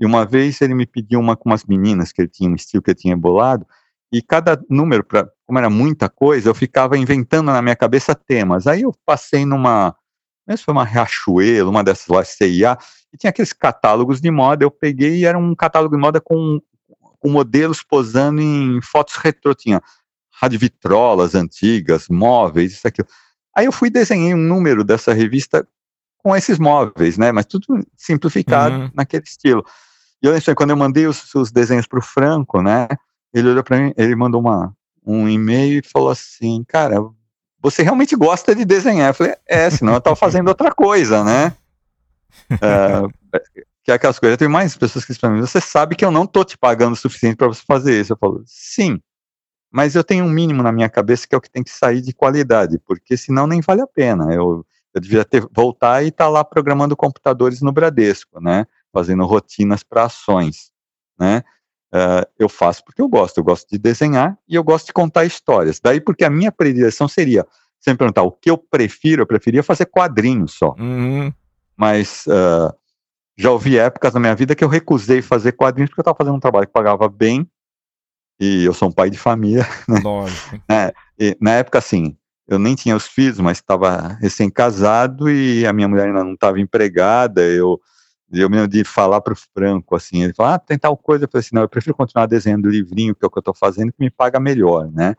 e 0.00 0.06
uma 0.06 0.24
vez 0.24 0.60
ele 0.60 0.74
me 0.74 0.86
pediu 0.86 1.20
uma 1.20 1.36
com 1.36 1.48
umas 1.48 1.64
meninas 1.64 2.12
que 2.12 2.22
ele 2.22 2.28
tinha 2.28 2.50
um 2.50 2.54
estilo 2.54 2.82
que 2.82 2.90
ele 2.90 2.98
tinha 2.98 3.16
bolado, 3.16 3.66
e 4.12 4.22
cada 4.22 4.60
número, 4.68 5.04
pra, 5.04 5.28
como 5.46 5.58
era 5.58 5.68
muita 5.68 6.08
coisa, 6.08 6.48
eu 6.48 6.54
ficava 6.54 6.96
inventando 6.96 7.52
na 7.52 7.60
minha 7.60 7.76
cabeça 7.76 8.14
temas. 8.14 8.66
Aí 8.66 8.82
eu 8.82 8.94
passei 9.04 9.44
numa 9.44 9.94
mesmo 10.48 10.64
foi 10.64 10.72
uma 10.72 10.84
Riachuelo, 10.84 11.68
uma 11.68 11.84
dessas 11.84 12.06
lá, 12.06 12.24
CIA, 12.24 12.78
e 13.12 13.18
tinha 13.18 13.28
aqueles 13.28 13.52
catálogos 13.52 14.18
de 14.18 14.30
moda, 14.30 14.64
eu 14.64 14.70
peguei 14.70 15.16
e 15.16 15.24
era 15.26 15.36
um 15.36 15.54
catálogo 15.54 15.94
de 15.94 16.00
moda 16.00 16.22
com, 16.22 16.58
com 17.18 17.28
modelos 17.28 17.82
posando 17.82 18.40
em 18.40 18.80
fotos 18.82 19.16
retrô, 19.16 19.54
tinha 19.54 19.82
radiovitrolas 20.40 21.34
antigas, 21.34 22.08
móveis, 22.08 22.72
isso 22.72 22.86
aqui. 22.86 23.02
Aí 23.56 23.66
eu 23.66 23.72
fui 23.72 23.88
e 23.88 23.92
desenhei 23.92 24.34
um 24.34 24.38
número 24.38 24.84
dessa 24.84 25.12
revista 25.12 25.66
com 26.18 26.34
esses 26.36 26.58
móveis, 26.58 27.18
né, 27.18 27.32
mas 27.32 27.46
tudo 27.46 27.80
simplificado 27.96 28.74
uhum. 28.74 28.90
naquele 28.94 29.24
estilo. 29.24 29.64
E 30.22 30.26
eu 30.26 30.32
lembro, 30.32 30.54
quando 30.54 30.70
eu 30.70 30.76
mandei 30.76 31.06
os, 31.06 31.34
os 31.34 31.50
desenhos 31.50 31.86
para 31.86 31.98
o 31.98 32.02
Franco, 32.02 32.60
né, 32.60 32.88
ele 33.32 33.48
olhou 33.50 33.64
para 33.64 33.78
mim, 33.78 33.92
ele 33.96 34.14
mandou 34.14 34.40
uma, 34.40 34.72
um 35.04 35.28
e-mail 35.28 35.78
e 35.78 35.88
falou 35.88 36.10
assim, 36.10 36.64
cara, 36.66 36.96
você 37.60 37.82
realmente 37.82 38.14
gosta 38.14 38.54
de 38.54 38.64
desenhar. 38.64 39.10
Eu 39.10 39.14
falei, 39.14 39.34
é, 39.46 39.70
senão 39.70 39.94
eu 39.94 39.98
estava 39.98 40.16
fazendo 40.16 40.48
outra 40.48 40.72
coisa, 40.72 41.24
né? 41.24 41.54
É, 42.50 43.02
que 43.88 43.92
é 43.92 43.94
aquelas 43.94 44.18
coisas. 44.18 44.36
Tem 44.36 44.48
mais 44.48 44.76
pessoas 44.76 45.02
que 45.02 45.12
dizem 45.12 45.20
para 45.20 45.30
mim, 45.30 45.40
você 45.40 45.62
sabe 45.62 45.96
que 45.96 46.04
eu 46.04 46.10
não 46.10 46.24
estou 46.24 46.44
te 46.44 46.58
pagando 46.58 46.92
o 46.92 46.96
suficiente 46.96 47.36
para 47.36 47.46
você 47.46 47.62
fazer 47.66 47.98
isso. 47.98 48.12
Eu 48.12 48.18
falo, 48.18 48.42
sim, 48.44 49.00
mas 49.72 49.94
eu 49.94 50.04
tenho 50.04 50.26
um 50.26 50.28
mínimo 50.28 50.62
na 50.62 50.70
minha 50.70 50.90
cabeça 50.90 51.26
que 51.26 51.34
é 51.34 51.38
o 51.38 51.40
que 51.40 51.50
tem 51.50 51.64
que 51.64 51.70
sair 51.70 52.02
de 52.02 52.12
qualidade, 52.12 52.78
porque 52.80 53.16
senão 53.16 53.46
nem 53.46 53.62
vale 53.62 53.80
a 53.80 53.86
pena. 53.86 54.30
Eu, 54.34 54.62
eu 54.92 55.00
devia 55.00 55.24
ter 55.24 55.42
voltar 55.50 56.04
e 56.04 56.08
estar 56.08 56.26
tá 56.26 56.30
lá 56.30 56.44
programando 56.44 56.94
computadores 56.94 57.62
no 57.62 57.72
Bradesco, 57.72 58.42
né? 58.42 58.66
Fazendo 58.92 59.24
rotinas 59.24 59.82
para 59.82 60.04
ações, 60.04 60.70
né? 61.18 61.42
Uh, 61.90 62.28
eu 62.38 62.50
faço 62.50 62.84
porque 62.84 63.00
eu 63.00 63.08
gosto, 63.08 63.38
eu 63.38 63.44
gosto 63.44 63.66
de 63.70 63.78
desenhar 63.78 64.36
e 64.46 64.54
eu 64.54 64.62
gosto 64.62 64.88
de 64.88 64.92
contar 64.92 65.24
histórias. 65.24 65.80
Daí 65.80 65.98
porque 65.98 66.26
a 66.26 66.30
minha 66.30 66.52
predileção 66.52 67.08
seria, 67.08 67.46
sem 67.80 67.96
perguntar 67.96 68.22
o 68.22 68.32
que 68.32 68.50
eu 68.50 68.58
prefiro, 68.58 69.22
eu 69.22 69.26
preferia 69.26 69.62
fazer 69.62 69.86
quadrinhos 69.86 70.52
só. 70.52 70.74
Uhum. 70.78 71.32
Mas 71.74 72.26
uh, 72.26 72.70
já 73.38 73.50
houve 73.50 73.78
épocas 73.78 74.12
na 74.12 74.20
minha 74.20 74.34
vida 74.34 74.54
que 74.54 74.64
eu 74.64 74.68
recusei 74.68 75.22
fazer 75.22 75.52
quadrinhos 75.52 75.90
porque 75.90 76.00
eu 76.00 76.02
estava 76.02 76.16
fazendo 76.16 76.34
um 76.34 76.40
trabalho 76.40 76.66
que 76.66 76.72
pagava 76.72 77.08
bem 77.08 77.48
e 78.40 78.64
eu 78.64 78.74
sou 78.74 78.88
um 78.88 78.92
pai 78.92 79.08
de 79.08 79.18
família. 79.18 79.66
Né? 79.88 80.00
Lógico. 80.02 80.60
É, 80.68 80.92
na 81.40 81.52
época, 81.52 81.78
assim, 81.78 82.16
eu 82.48 82.58
nem 82.58 82.74
tinha 82.74 82.96
os 82.96 83.06
filhos, 83.06 83.38
mas 83.38 83.58
estava 83.58 84.18
recém-casado 84.20 85.30
e 85.30 85.64
a 85.64 85.72
minha 85.72 85.86
mulher 85.86 86.08
ainda 86.08 86.24
não 86.24 86.34
estava 86.34 86.60
empregada, 86.60 87.42
eu 87.42 87.80
eu 88.30 88.50
me 88.50 88.56
lembro 88.56 88.70
de 88.70 88.84
falar 88.84 89.22
para 89.22 89.32
o 89.32 89.36
Franco, 89.54 89.96
assim, 89.96 90.22
ele 90.22 90.34
falou, 90.34 90.52
ah, 90.52 90.58
tem 90.58 90.78
tal 90.78 90.94
coisa, 90.98 91.24
eu 91.24 91.28
falei 91.30 91.40
assim, 91.40 91.54
não, 91.54 91.62
eu 91.62 91.68
prefiro 91.68 91.96
continuar 91.96 92.26
desenhando 92.26 92.68
livrinho, 92.68 93.14
que 93.14 93.24
é 93.24 93.26
o 93.26 93.30
que 93.30 93.38
eu 93.38 93.40
estou 93.40 93.54
fazendo, 93.54 93.90
que 93.90 94.00
me 94.00 94.10
paga 94.10 94.38
melhor, 94.38 94.90
né? 94.92 95.14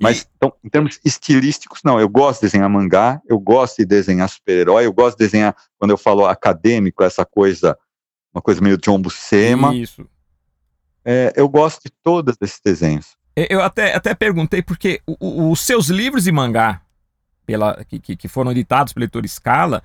Mas, 0.00 0.22
e... 0.22 0.26
então, 0.36 0.52
em 0.62 0.68
termos 0.68 1.00
estilísticos, 1.04 1.80
não, 1.84 1.98
eu 2.00 2.08
gosto 2.08 2.40
de 2.40 2.46
desenhar 2.46 2.68
mangá, 2.68 3.20
eu 3.26 3.38
gosto 3.38 3.78
de 3.78 3.84
desenhar 3.84 4.28
super-herói, 4.28 4.86
eu 4.86 4.92
gosto 4.92 5.18
de 5.18 5.24
desenhar, 5.24 5.56
quando 5.78 5.90
eu 5.90 5.98
falo 5.98 6.26
acadêmico, 6.26 7.02
essa 7.02 7.24
coisa, 7.24 7.76
uma 8.32 8.40
coisa 8.40 8.60
meio 8.60 8.78
John 8.78 9.00
Buscema. 9.00 9.74
Isso. 9.74 10.08
É, 11.04 11.32
eu 11.36 11.48
gosto 11.48 11.82
de 11.84 11.90
todos 12.02 12.36
esses 12.40 12.60
desenhos. 12.64 13.16
Eu 13.48 13.62
até, 13.62 13.94
até 13.94 14.14
perguntei, 14.14 14.62
porque 14.62 15.00
os 15.06 15.60
seus 15.60 15.88
livros 15.88 16.24
de 16.24 16.32
mangá, 16.32 16.82
pela, 17.46 17.84
que, 17.84 18.16
que 18.16 18.28
foram 18.28 18.50
editados 18.50 18.92
pelo 18.92 19.02
Leitor 19.02 19.26
Scala, 19.28 19.82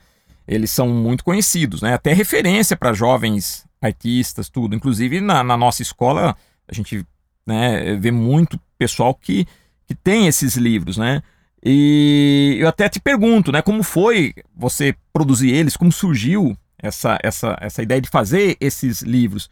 eles 0.48 0.72
são 0.72 0.90
muito 0.90 1.24
conhecidos, 1.24 1.82
né? 1.82 1.94
Até 1.94 2.14
referência 2.14 2.76
para 2.76 2.94
jovens 2.94 3.66
artistas, 3.82 4.50
tudo. 4.50 4.76
Inclusive 4.76 5.22
na, 5.22 5.44
na, 5.44 5.56
nossa 5.56 5.82
escola 5.82 6.36
a 6.68 6.74
gente 6.74 7.06
né, 7.46 7.96
vê 7.96 8.12
muito 8.12 8.60
pessoal 8.78 9.14
que, 9.14 9.48
que 9.88 9.96
tem 9.96 10.28
esses 10.28 10.56
livros, 10.56 10.98
né? 10.98 11.22
E 11.64 12.58
eu 12.60 12.68
até 12.68 12.90
te 12.90 13.00
pergunto, 13.00 13.52
né? 13.52 13.62
Como 13.62 13.84
foi 13.84 14.34
você 14.56 14.96
produzir 15.12 15.52
eles? 15.52 15.78
Como 15.78 15.92
surgiu 15.92 16.58
essa, 16.78 17.18
essa, 17.24 17.58
essa 17.62 17.82
ideia 17.82 18.02
de 18.02 18.10
fazer 18.10 18.58
esses 18.60 19.02
livros? 19.02 19.50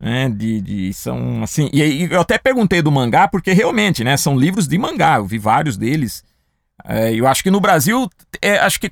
Né, 0.00 0.28
de, 0.28 0.60
de, 0.60 0.92
são 0.92 1.44
assim 1.44 1.70
e 1.72 1.80
aí 1.80 2.08
eu 2.10 2.20
até 2.20 2.36
perguntei 2.36 2.82
do 2.82 2.90
mangá 2.90 3.28
porque 3.28 3.52
realmente 3.52 4.02
né 4.02 4.16
são 4.16 4.36
livros 4.36 4.66
de 4.66 4.76
mangá 4.76 5.18
eu 5.18 5.26
vi 5.26 5.38
vários 5.38 5.76
deles 5.76 6.24
é, 6.84 7.14
eu 7.14 7.24
acho 7.24 7.40
que 7.40 7.52
no 7.52 7.60
Brasil 7.60 8.10
é, 8.40 8.58
acho 8.58 8.80
que 8.80 8.90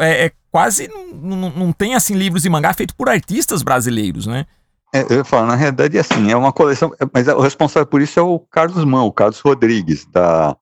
é, 0.00 0.26
é 0.26 0.32
quase 0.50 0.88
não, 1.12 1.50
não 1.50 1.72
tem 1.72 1.94
assim 1.94 2.14
livros 2.14 2.42
de 2.42 2.50
mangá 2.50 2.72
feito 2.72 2.94
por 2.94 3.08
artistas 3.08 3.62
brasileiros, 3.62 4.26
né? 4.26 4.46
É, 4.94 5.04
eu 5.10 5.24
falo, 5.24 5.46
na 5.46 5.54
realidade, 5.54 5.98
assim, 5.98 6.30
é 6.30 6.36
uma 6.36 6.52
coleção, 6.52 6.94
mas 7.12 7.28
o 7.28 7.40
responsável 7.40 7.86
por 7.86 8.00
isso 8.00 8.18
é 8.18 8.22
o 8.22 8.38
Carlos 8.38 8.82
Mão, 8.84 9.06
o 9.06 9.12
Carlos 9.12 9.40
Rodrigues, 9.40 10.06
da, 10.06 10.56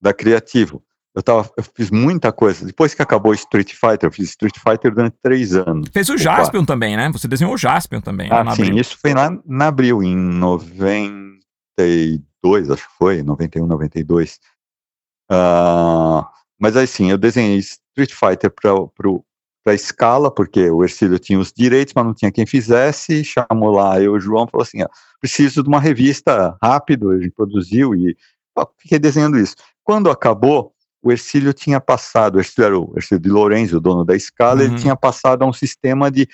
da 0.00 0.14
Criativo. 0.14 0.82
eu, 1.14 1.22
tava, 1.22 1.50
eu 1.56 1.64
fiz 1.74 1.90
muita 1.90 2.32
coisa. 2.32 2.64
Depois 2.64 2.94
que 2.94 3.02
acabou 3.02 3.34
Street 3.34 3.74
Fighter, 3.74 4.08
eu 4.08 4.12
fiz 4.12 4.30
Street 4.30 4.56
Fighter 4.56 4.94
durante 4.94 5.18
três 5.22 5.54
anos. 5.54 5.90
Fez 5.92 6.08
o 6.08 6.16
Jaspion 6.16 6.64
também, 6.64 6.96
né? 6.96 7.10
Você 7.12 7.28
desenhou 7.28 7.52
o 7.52 7.58
Jaspion 7.58 8.00
também. 8.00 8.30
Ah, 8.32 8.42
sim, 8.54 8.62
Abril. 8.62 8.78
isso 8.78 8.96
foi 9.00 9.12
lá 9.12 9.30
na 9.44 9.66
Abril, 9.66 10.02
em 10.02 10.16
92, 10.16 12.70
acho 12.70 12.88
que 12.88 12.94
foi, 12.96 13.22
91, 13.22 13.66
92. 13.66 14.40
Uh, 15.30 16.24
mas 16.58 16.74
aí 16.74 16.86
sim, 16.86 17.10
eu 17.10 17.18
desenhei 17.18 17.58
Street 17.58 18.12
Fighter 18.12 18.50
para 18.50 18.70
a 19.70 19.74
escala, 19.74 20.30
porque 20.30 20.70
o 20.70 20.82
Ercílio 20.82 21.18
tinha 21.18 21.38
os 21.38 21.52
direitos, 21.52 21.94
mas 21.94 22.04
não 22.04 22.14
tinha 22.14 22.32
quem 22.32 22.46
fizesse, 22.46 23.24
chamou 23.24 23.70
lá 23.70 24.00
eu 24.00 24.12
o 24.12 24.20
João 24.20 24.46
falou 24.46 24.62
assim, 24.62 24.82
ó, 24.82 24.88
preciso 25.20 25.62
de 25.62 25.68
uma 25.68 25.80
revista 25.80 26.56
rápido, 26.62 27.10
a 27.10 27.18
gente 27.18 27.32
produziu 27.32 27.94
e 27.94 28.16
ó, 28.56 28.66
fiquei 28.78 28.98
desenhando 28.98 29.38
isso. 29.38 29.54
Quando 29.82 30.10
acabou, 30.10 30.72
o 31.02 31.12
Ercílio 31.12 31.52
tinha 31.52 31.80
passado, 31.80 32.36
o 32.36 32.40
Ercílio 32.40 32.66
era 32.66 32.78
o 32.78 32.92
Ercílio 32.96 33.20
de 33.20 33.28
Lourenço, 33.28 33.76
o 33.76 33.80
dono 33.80 34.04
da 34.04 34.14
escala, 34.16 34.60
uhum. 34.60 34.66
ele 34.66 34.76
tinha 34.76 34.96
passado 34.96 35.42
a 35.42 35.46
um 35.46 35.52
sistema 35.52 36.10
de 36.10 36.28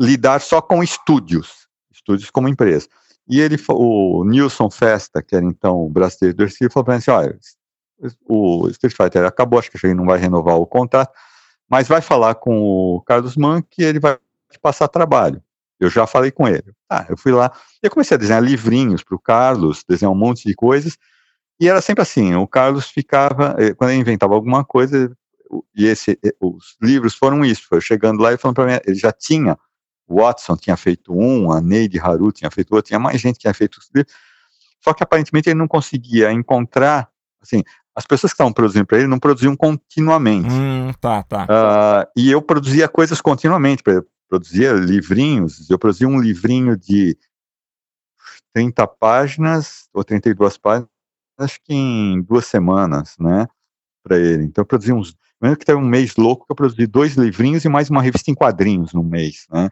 lidar 0.00 0.40
só 0.40 0.60
com 0.60 0.82
estúdios, 0.82 1.68
estúdios 1.92 2.30
como 2.30 2.48
empresa. 2.48 2.88
E 3.28 3.40
ele, 3.40 3.56
o 3.70 4.24
Nilson 4.24 4.70
Festa, 4.70 5.22
que 5.22 5.34
era 5.34 5.44
então 5.44 5.86
o 5.86 5.88
brasileiro 5.88 6.36
do 6.36 6.42
Ercílio, 6.44 6.70
falou 6.70 6.84
para 6.84 6.94
mim 6.94 6.98
assim, 6.98 7.10
olha, 7.10 7.38
o 8.28 8.68
Street 8.68 8.94
Fighter 8.94 9.24
acabou, 9.24 9.58
acho 9.58 9.70
que 9.70 9.78
ele 9.86 9.94
não 9.94 10.04
vai 10.04 10.18
renovar 10.18 10.56
o 10.56 10.66
contrato, 10.66 11.12
mas 11.74 11.88
vai 11.88 12.00
falar 12.00 12.36
com 12.36 12.56
o 12.62 13.00
Carlos 13.00 13.36
Mann 13.36 13.60
que 13.60 13.82
ele 13.82 13.98
vai 13.98 14.16
te 14.48 14.60
passar 14.60 14.86
trabalho. 14.86 15.42
Eu 15.80 15.90
já 15.90 16.06
falei 16.06 16.30
com 16.30 16.46
ele. 16.46 16.72
Ah, 16.88 17.04
eu 17.08 17.16
fui 17.16 17.32
lá, 17.32 17.50
eu 17.82 17.90
comecei 17.90 18.14
a 18.14 18.18
desenhar 18.18 18.40
livrinhos 18.40 19.02
para 19.02 19.16
o 19.16 19.18
Carlos, 19.18 19.82
desenhar 19.82 20.12
um 20.12 20.14
monte 20.14 20.46
de 20.46 20.54
coisas, 20.54 20.96
e 21.58 21.68
era 21.68 21.80
sempre 21.80 22.02
assim, 22.02 22.32
o 22.36 22.46
Carlos 22.46 22.86
ficava, 22.86 23.56
eh, 23.58 23.74
quando 23.74 23.90
ele 23.90 23.98
inventava 23.98 24.34
alguma 24.34 24.64
coisa, 24.64 25.10
e 25.74 25.84
esse, 25.86 26.16
eh, 26.24 26.32
os 26.40 26.76
livros 26.80 27.16
foram 27.16 27.44
isso, 27.44 27.66
foi 27.68 27.80
chegando 27.80 28.22
lá 28.22 28.32
e 28.32 28.38
falando 28.38 28.54
para 28.54 28.66
mim, 28.66 28.80
ele 28.86 28.96
já 28.96 29.10
tinha, 29.10 29.58
Watson 30.08 30.56
tinha 30.56 30.76
feito 30.76 31.12
um, 31.12 31.50
a 31.50 31.60
Neide 31.60 31.98
Haru 31.98 32.30
tinha 32.30 32.52
feito 32.52 32.72
outro, 32.72 32.86
tinha 32.86 33.00
mais 33.00 33.20
gente 33.20 33.34
que 33.34 33.40
tinha 33.40 33.54
feito 33.54 33.78
os 33.78 33.90
livros, 33.92 34.14
só 34.80 34.94
que 34.94 35.02
aparentemente 35.02 35.48
ele 35.48 35.58
não 35.58 35.66
conseguia 35.66 36.30
encontrar, 36.30 37.08
assim, 37.42 37.64
as 37.96 38.06
pessoas 38.06 38.32
que 38.32 38.34
estavam 38.34 38.52
produzindo 38.52 38.86
para 38.86 38.98
ele 38.98 39.06
não 39.06 39.18
produziam 39.18 39.56
continuamente. 39.56 40.48
Hum, 40.52 40.92
tá, 41.00 41.22
tá. 41.22 41.44
Uh, 41.44 42.10
e 42.16 42.30
eu 42.30 42.42
produzia 42.42 42.88
coisas 42.88 43.20
continuamente, 43.20 43.82
produzia 44.28 44.72
livrinhos, 44.72 45.70
eu 45.70 45.78
produzia 45.78 46.08
um 46.08 46.20
livrinho 46.20 46.76
de 46.76 47.16
30 48.52 48.86
páginas, 48.86 49.88
ou 49.92 50.02
32 50.02 50.58
páginas, 50.58 50.88
acho 51.38 51.58
que 51.62 51.72
em 51.72 52.20
duas 52.22 52.46
semanas, 52.46 53.14
né, 53.18 53.46
para 54.02 54.18
ele. 54.18 54.44
Então 54.44 54.62
eu 54.62 54.66
produzi 54.66 54.92
uns, 54.92 55.16
mesmo 55.40 55.56
que 55.56 55.64
teve 55.64 55.78
um 55.78 55.86
mês 55.86 56.16
louco 56.16 56.46
que 56.46 56.52
eu 56.52 56.56
produzi 56.56 56.86
dois 56.86 57.14
livrinhos 57.14 57.64
e 57.64 57.68
mais 57.68 57.90
uma 57.90 58.02
revista 58.02 58.30
em 58.30 58.34
quadrinhos 58.34 58.92
no 58.92 59.04
mês, 59.04 59.46
né. 59.50 59.68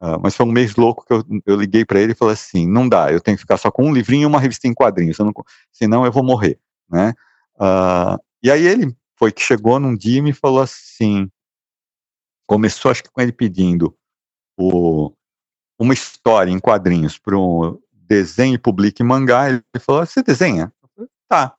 Uh, 0.00 0.20
mas 0.22 0.36
foi 0.36 0.44
um 0.44 0.52
mês 0.52 0.76
louco 0.76 1.04
que 1.06 1.12
eu, 1.12 1.24
eu 1.46 1.56
liguei 1.56 1.84
para 1.84 1.98
ele 1.98 2.12
e 2.12 2.16
falei 2.16 2.34
assim, 2.34 2.68
não 2.68 2.88
dá, 2.88 3.10
eu 3.10 3.20
tenho 3.20 3.36
que 3.36 3.42
ficar 3.42 3.56
só 3.56 3.70
com 3.70 3.86
um 3.86 3.94
livrinho 3.94 4.24
e 4.24 4.26
uma 4.26 4.40
revista 4.40 4.68
em 4.68 4.74
quadrinhos, 4.74 5.18
eu 5.18 5.24
não, 5.24 5.32
senão 5.72 6.04
eu 6.04 6.12
vou 6.12 6.22
morrer, 6.22 6.58
né. 6.88 7.14
Uh, 7.56 8.18
e 8.42 8.50
aí 8.50 8.66
ele 8.66 8.96
foi 9.16 9.32
que 9.32 9.40
chegou 9.40 9.78
num 9.78 9.96
dia 9.96 10.18
e 10.18 10.22
me 10.22 10.32
falou 10.32 10.60
assim, 10.60 11.30
começou 12.46 12.90
acho 12.90 13.02
que 13.02 13.10
com 13.10 13.20
ele 13.20 13.32
pedindo 13.32 13.96
o, 14.58 15.12
uma 15.78 15.94
história 15.94 16.50
em 16.50 16.58
quadrinhos 16.58 17.18
para 17.18 17.36
um 17.36 17.78
desenho, 17.92 18.60
publique 18.60 19.02
mangá, 19.02 19.48
ele 19.48 19.62
falou, 19.80 20.04
você 20.04 20.22
desenha? 20.22 20.72
Falei, 20.94 21.10
tá. 21.28 21.54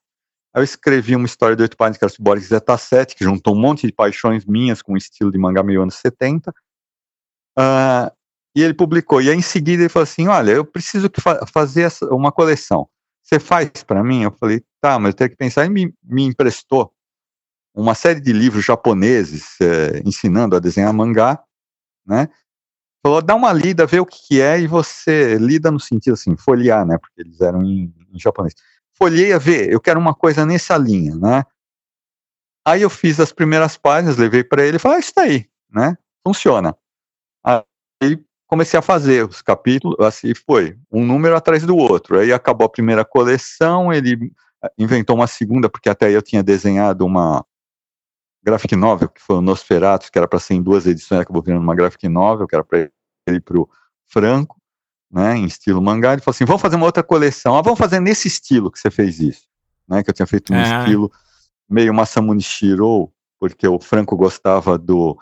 Aí 0.53 0.61
eu 0.61 0.63
escrevi 0.63 1.15
uma 1.15 1.25
história 1.25 1.55
de 1.55 1.63
oito 1.63 1.75
páginas 1.75 1.97
que 1.97 2.05
era 2.05 2.13
Cyborg 2.13 2.41
Zeta 2.41 2.77
7, 2.77 3.15
que 3.15 3.23
juntou 3.23 3.53
um 3.53 3.59
monte 3.59 3.85
de 3.85 3.91
paixões 3.91 4.45
minhas 4.45 4.81
com 4.81 4.93
o 4.93 4.97
estilo 4.97 5.31
de 5.31 5.37
mangá 5.37 5.61
meio 5.61 5.81
anos 5.81 5.95
70. 5.95 6.51
Uh, 6.51 6.53
ah, 7.57 8.13
e 8.55 8.61
ele 8.63 8.73
publicou. 8.73 9.21
E 9.21 9.29
aí 9.29 9.35
em 9.35 9.41
seguida 9.41 9.83
ele 9.83 9.89
falou 9.89 10.03
assim, 10.03 10.27
olha, 10.27 10.51
eu 10.51 10.65
preciso 10.65 11.09
fa 11.19 11.45
fazer 11.45 11.81
essa, 11.83 12.05
uma 12.13 12.31
coleção. 12.31 12.87
Você 13.25 13.39
faz 13.39 13.71
para 13.83 14.03
mim? 14.03 14.21
Eu 14.21 14.31
falei, 14.31 14.63
tá, 14.79 14.99
mas 14.99 15.09
eu 15.09 15.17
tenho 15.17 15.29
que 15.31 15.35
pensar. 15.35 15.65
E 15.65 15.69
me, 15.69 15.93
me 16.03 16.23
emprestou 16.23 16.93
uma 17.73 17.95
série 17.95 18.21
de 18.21 18.31
livros 18.31 18.63
japoneses 18.63 19.59
é, 19.59 20.01
ensinando 20.05 20.55
a 20.55 20.59
desenhar 20.59 20.93
mangá, 20.93 21.43
né? 22.05 22.29
Falou, 23.03 23.21
dá 23.21 23.35
uma 23.35 23.51
lida, 23.51 23.85
vê 23.85 23.99
o 23.99 24.05
que, 24.05 24.19
que, 24.27 24.41
é, 24.41 24.59
e 24.59 24.67
você 24.67 25.37
lida 25.37 25.69
no 25.71 25.79
sentido 25.79 26.13
assim, 26.13 26.37
folhear, 26.37 26.85
né? 26.85 26.97
Porque 26.97 27.21
eles 27.21 27.41
eram 27.41 27.63
em, 27.63 27.93
em 28.13 28.19
japonês. 28.19 28.53
Folheia, 28.93 29.37
vê, 29.37 29.73
eu 29.73 29.81
quero 29.81 29.99
uma 29.99 30.13
coisa 30.13 30.45
nessa 30.45 30.77
linha, 30.77 31.15
né? 31.15 31.43
Aí 32.65 32.81
eu 32.81 32.89
fiz 32.89 33.19
as 33.19 33.31
primeiras 33.31 33.75
páginas, 33.77 34.17
levei 34.17 34.43
para 34.43 34.65
ele 34.65 34.77
e 34.77 34.79
falei, 34.79 34.97
ah, 34.97 34.99
isso 34.99 35.13
daí, 35.15 35.49
né? 35.69 35.97
Funciona. 36.25 36.75
Aí 37.43 38.23
comecei 38.47 38.77
a 38.77 38.81
fazer 38.81 39.27
os 39.27 39.41
capítulos, 39.41 39.99
assim 39.99 40.33
foi, 40.33 40.77
um 40.91 41.05
número 41.05 41.35
atrás 41.35 41.65
do 41.65 41.75
outro. 41.75 42.19
Aí 42.19 42.31
acabou 42.31 42.65
a 42.65 42.69
primeira 42.69 43.03
coleção, 43.03 43.91
ele 43.91 44.31
eh, 44.63 44.71
inventou 44.77 45.15
uma 45.15 45.27
segunda, 45.27 45.69
porque 45.69 45.89
até 45.89 46.07
aí 46.07 46.13
eu 46.13 46.21
tinha 46.21 46.43
desenhado 46.43 47.05
uma 47.05 47.45
graphic 48.43 48.75
novel, 48.75 49.09
que 49.09 49.21
foi 49.21 49.37
o 49.37 49.41
Nosferatu, 49.41 50.11
que 50.11 50.17
era 50.17 50.27
para 50.27 50.39
ser 50.39 50.53
em 50.53 50.61
duas 50.61 50.85
edições, 50.85 51.21
acabou 51.21 51.41
virando 51.41 51.63
uma 51.63 51.75
graphic 51.75 52.07
novel, 52.07 52.47
que 52.47 52.55
era 52.55 52.63
para 52.63 52.89
ele 53.27 53.39
para 53.39 53.59
o 53.59 53.67
Franco, 54.05 54.61
né, 55.11 55.35
em 55.35 55.45
estilo 55.45 55.81
mangá. 55.81 56.13
Ele 56.13 56.21
falou 56.21 56.35
assim: 56.35 56.45
vamos 56.45 56.61
fazer 56.61 56.75
uma 56.75 56.85
outra 56.85 57.01
coleção, 57.01 57.57
ah, 57.57 57.61
vamos 57.61 57.79
fazer 57.79 57.99
nesse 57.99 58.27
estilo 58.27 58.71
que 58.71 58.79
você 58.79 58.91
fez 58.91 59.19
isso, 59.19 59.47
né, 59.87 60.03
que 60.03 60.11
eu 60.11 60.13
tinha 60.13 60.27
feito 60.27 60.53
um 60.53 60.57
é. 60.57 60.79
estilo 60.79 61.11
meio 61.67 61.91
Masamune 61.93 62.41
Shiro, 62.41 63.11
porque 63.39 63.67
o 63.67 63.79
Franco 63.79 64.15
gostava 64.15 64.77
do 64.77 65.17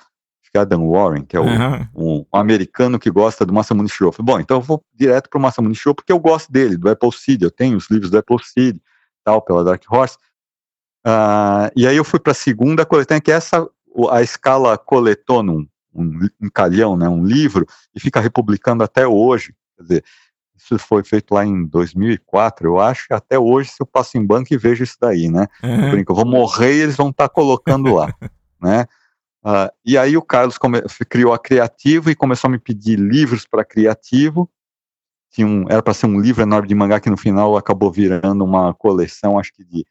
Adam 0.58 0.90
Warren, 0.90 1.24
que 1.24 1.36
é 1.36 1.40
o, 1.40 1.44
uhum. 1.44 1.88
um, 1.96 2.18
um, 2.20 2.26
americano 2.40 3.00
que 3.00 3.10
gosta 3.10 3.46
do 3.46 3.54
Masamune 3.54 3.90
Shirow. 3.90 4.12
Falei, 4.12 4.26
bom, 4.26 4.40
então 4.40 4.58
eu 4.58 4.62
vou 4.62 4.84
direto 4.94 5.30
para 5.30 5.38
o 5.38 5.42
Masamune 5.42 5.76
Shirow 5.76 5.96
porque 5.96 6.12
eu 6.12 6.20
gosto 6.20 6.52
dele, 6.52 6.78
do 6.78 6.90
Apple 6.90 7.12
Seed, 7.12 7.42
eu 7.42 7.52
tenho 7.52 7.78
os 7.78 7.90
livros 7.90 8.10
do 8.10 8.18
Apple 8.18 8.38
Seed, 8.44 8.78
tal, 9.24 9.42
pela 9.42 9.64
Dark 9.64 9.84
Horse. 9.90 10.18
Uh, 11.06 11.70
e 11.76 11.88
aí 11.88 11.98
eu 11.98 12.04
fui 12.04 12.20
para 12.20 12.32
a 12.32 12.36
segunda 12.36 12.86
coletânea, 12.86 13.22
que 13.22 13.32
é 13.32 13.36
essa, 13.36 13.68
a 14.12 14.22
escala 14.22 14.78
coletou 14.78 15.44
num 15.44 15.68
um, 15.94 16.28
um 16.42 16.50
calhão, 16.50 16.98
né, 16.98 17.08
um 17.08 17.24
livro, 17.24 17.68
e 17.94 18.00
fica 18.00 18.20
republicando 18.20 18.84
até 18.84 19.08
hoje. 19.08 19.54
Quer 19.78 19.84
dizer, 19.84 20.04
isso 20.56 20.80
foi 20.80 21.04
feito 21.04 21.34
lá 21.34 21.46
em 21.46 21.66
2004, 21.66 22.68
eu 22.68 22.80
acho 22.80 23.08
que 23.08 23.14
até 23.14 23.38
hoje, 23.38 23.70
se 23.70 23.82
eu 23.82 23.86
passo 23.86 24.18
em 24.18 24.26
banco 24.26 24.54
e 24.54 24.58
vejo 24.58 24.84
isso 24.84 24.98
daí, 25.00 25.30
né? 25.30 25.48
Uhum. 25.64 25.86
Eu, 25.86 25.92
brinco, 25.92 26.12
eu 26.12 26.16
vou 26.16 26.26
morrer 26.26 26.74
e 26.74 26.82
eles 26.82 26.96
vão 26.96 27.10
estar 27.10 27.28
tá 27.28 27.34
colocando 27.34 27.94
lá, 27.94 28.14
né? 28.62 28.86
Uh, 29.44 29.70
e 29.86 29.98
aí 29.98 30.16
o 30.16 30.22
Carlos 30.22 30.58
criou 31.10 31.34
a 31.34 31.40
Criativo 31.40 32.10
e 32.10 32.16
começou 32.16 32.48
a 32.48 32.52
me 32.52 32.58
pedir 32.58 32.98
livros 32.98 33.46
para 33.46 33.66
Criativo. 33.66 34.50
Tinha 35.30 35.46
um, 35.46 35.66
era 35.70 35.84
para 35.84 35.94
ser 35.94 36.06
um 36.06 36.20
livro 36.20 36.42
enorme 36.42 36.68
de 36.68 36.76
mangá 36.76 37.00
que 37.00 37.10
no 37.10 37.18
final 37.18 37.58
acabou 37.58 37.92
virando 37.92 38.44
uma 38.44 38.74
coleção, 38.74 39.38
acho 39.38 39.52
que 39.52 39.64
de 39.66 39.86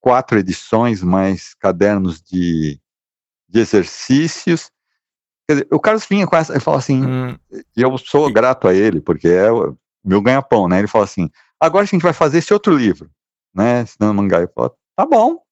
quatro 0.00 0.38
edições, 0.38 1.02
mais 1.02 1.54
cadernos 1.54 2.22
de, 2.22 2.80
de 3.48 3.60
exercícios. 3.60 4.70
Dizer, 5.48 5.66
o 5.70 5.80
Carlos 5.80 6.06
vinha 6.06 6.26
com 6.26 6.36
essa, 6.36 6.52
ele 6.52 6.60
falou 6.60 6.78
assim, 6.78 7.04
hum. 7.04 7.36
e 7.76 7.82
eu 7.82 7.98
sou 7.98 8.32
grato 8.32 8.66
a 8.66 8.74
ele, 8.74 9.00
porque 9.00 9.28
é 9.28 9.52
o 9.52 9.76
meu 10.02 10.22
ganha-pão, 10.22 10.68
né? 10.68 10.78
Ele 10.78 10.88
falou 10.88 11.04
assim, 11.04 11.28
agora 11.60 11.82
a 11.82 11.86
gente 11.86 12.02
vai 12.02 12.12
fazer 12.14 12.38
esse 12.38 12.52
outro 12.54 12.74
livro, 12.74 13.10
né? 13.54 13.82
Ensinando 13.82 14.14
mangá. 14.14 14.40
Eu 14.40 14.50
falei, 14.54 14.70
tá 14.96 15.04
bom. 15.04 15.42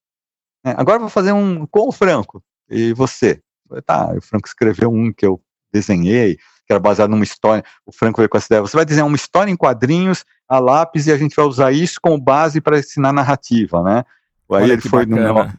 É, 0.65 0.71
agora 0.71 0.99
vou 0.99 1.09
fazer 1.09 1.33
um 1.33 1.67
com 1.67 1.89
o 1.89 1.93
Franco. 1.93 2.43
E 2.69 2.93
você? 2.93 3.41
Falei, 3.69 3.83
tá, 3.83 4.13
o 4.17 4.21
Franco 4.21 4.49
escreveu 4.49 4.91
um 4.91 5.13
que 5.13 5.25
eu 5.25 5.41
desenhei, 5.73 6.37
que 6.67 6.73
era 6.73 6.81
baseado 6.81 7.11
numa 7.11 7.25
história. 7.25 7.65
O 7.87 7.93
Franco 7.93 8.19
veio 8.19 8.29
com 8.29 8.37
essa 8.37 8.47
ideia. 8.47 8.61
Você 8.61 8.77
vai 8.77 8.85
desenhar 8.85 9.07
uma 9.07 9.17
história 9.17 9.51
em 9.51 9.57
quadrinhos 9.57 10.25
a 10.49 10.59
lápis 10.59 11.07
e 11.07 11.13
a 11.13 11.17
gente 11.17 11.35
vai 11.35 11.47
usar 11.47 11.73
isso 11.73 11.99
como 12.01 12.21
base 12.21 12.61
para 12.61 12.79
ensinar 12.79 13.13
narrativa, 13.13 13.83
né? 13.83 14.05
Aí 14.51 14.65
Olha 14.65 14.73
ele 14.75 14.83
foi 14.83 15.07
no 15.07 15.17
meu, 15.17 15.51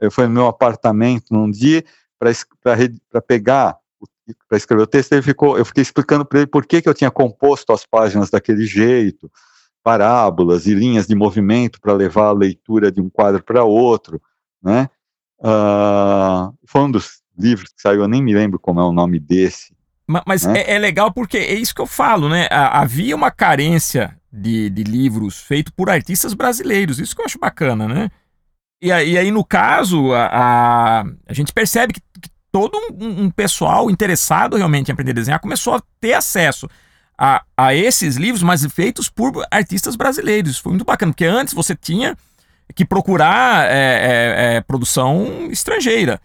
ele 0.00 0.10
foi 0.10 0.26
no 0.26 0.32
meu 0.32 0.46
apartamento 0.46 1.26
num 1.30 1.50
dia 1.50 1.84
para 2.18 3.20
pegar 3.20 3.78
para 4.48 4.56
escrever 4.56 4.82
o 4.82 4.86
texto, 4.86 5.12
ele 5.12 5.22
ficou, 5.22 5.58
eu 5.58 5.64
fiquei 5.64 5.82
explicando 5.82 6.24
para 6.24 6.40
ele 6.40 6.46
por 6.46 6.64
que, 6.64 6.80
que 6.80 6.88
eu 6.88 6.94
tinha 6.94 7.10
composto 7.10 7.72
as 7.72 7.84
páginas 7.84 8.30
daquele 8.30 8.64
jeito, 8.64 9.30
parábolas 9.82 10.66
e 10.66 10.74
linhas 10.74 11.06
de 11.06 11.14
movimento 11.14 11.80
para 11.80 11.92
levar 11.92 12.26
a 12.26 12.32
leitura 12.32 12.92
de 12.92 13.00
um 13.00 13.08
quadro 13.08 13.42
para 13.42 13.64
outro, 13.64 14.20
né? 14.62 14.88
Uh, 15.40 16.54
foi 16.66 16.82
um 16.82 16.90
dos 16.90 17.20
livros 17.38 17.70
que 17.70 17.80
saiu, 17.80 18.02
eu 18.02 18.08
nem 18.08 18.22
me 18.22 18.34
lembro 18.34 18.58
como 18.58 18.80
é 18.80 18.84
o 18.84 18.92
nome 18.92 19.18
desse. 19.18 19.74
Mas, 20.06 20.22
mas 20.26 20.44
né? 20.44 20.60
é, 20.60 20.74
é, 20.74 20.78
legal 20.78 21.12
porque 21.12 21.38
é 21.38 21.54
isso 21.54 21.74
que 21.74 21.80
eu 21.80 21.86
falo, 21.86 22.28
né? 22.28 22.46
Havia 22.50 23.16
uma 23.16 23.30
carência 23.30 24.16
de, 24.32 24.68
de 24.68 24.84
livros 24.84 25.40
feitos 25.40 25.72
por 25.74 25.88
artistas 25.88 26.34
brasileiros, 26.34 26.98
isso 26.98 27.14
que 27.14 27.22
eu 27.22 27.26
acho 27.26 27.38
bacana, 27.38 27.88
né? 27.88 28.10
E 28.82 28.90
aí, 28.90 29.12
e 29.12 29.18
aí 29.18 29.30
no 29.30 29.44
caso, 29.44 30.12
a, 30.12 30.26
a, 30.26 31.04
a 31.26 31.32
gente 31.32 31.52
percebe 31.52 31.92
que, 31.92 32.00
que 32.00 32.30
todo 32.50 32.76
um, 32.98 33.24
um, 33.24 33.30
pessoal 33.30 33.90
interessado 33.90 34.56
realmente 34.56 34.88
em 34.88 34.92
aprender 34.92 35.12
a 35.12 35.14
desenhar 35.14 35.40
começou 35.40 35.74
a 35.74 35.82
ter 36.00 36.14
acesso 36.14 36.68
a, 37.16 37.42
a 37.56 37.74
esses 37.74 38.16
livros, 38.16 38.42
mas 38.42 38.64
feitos 38.66 39.08
por 39.08 39.44
artistas 39.50 39.96
brasileiros. 39.96 40.58
Foi 40.58 40.70
muito 40.72 40.84
bacana, 40.84 41.12
porque 41.12 41.26
antes 41.26 41.52
você 41.52 41.76
tinha 41.76 42.16
que 42.74 42.84
procurar 42.84 43.68
é, 43.68 43.74
é, 43.74 44.56
é, 44.56 44.60
produção 44.60 45.48
estrangeira. 45.50 46.20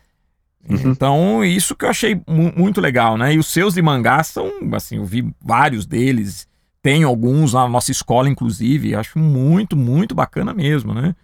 Uhum. 0.67 0.91
Então, 0.91 1.43
isso 1.43 1.75
que 1.75 1.85
eu 1.85 1.89
achei 1.89 2.15
mu 2.27 2.51
muito 2.55 2.81
legal, 2.81 3.17
né? 3.17 3.33
E 3.33 3.37
os 3.37 3.47
seus 3.47 3.75
de 3.75 3.81
mangá 3.81 4.23
são, 4.23 4.51
assim, 4.73 4.97
eu 4.97 5.05
vi 5.05 5.31
vários 5.41 5.85
deles, 5.85 6.47
tenho 6.81 7.07
alguns 7.07 7.53
na 7.53 7.67
nossa 7.67 7.91
escola, 7.91 8.29
inclusive, 8.29 8.95
acho 8.95 9.19
muito, 9.19 9.75
muito 9.75 10.15
bacana 10.15 10.53
mesmo, 10.53 10.93
né? 10.93 11.15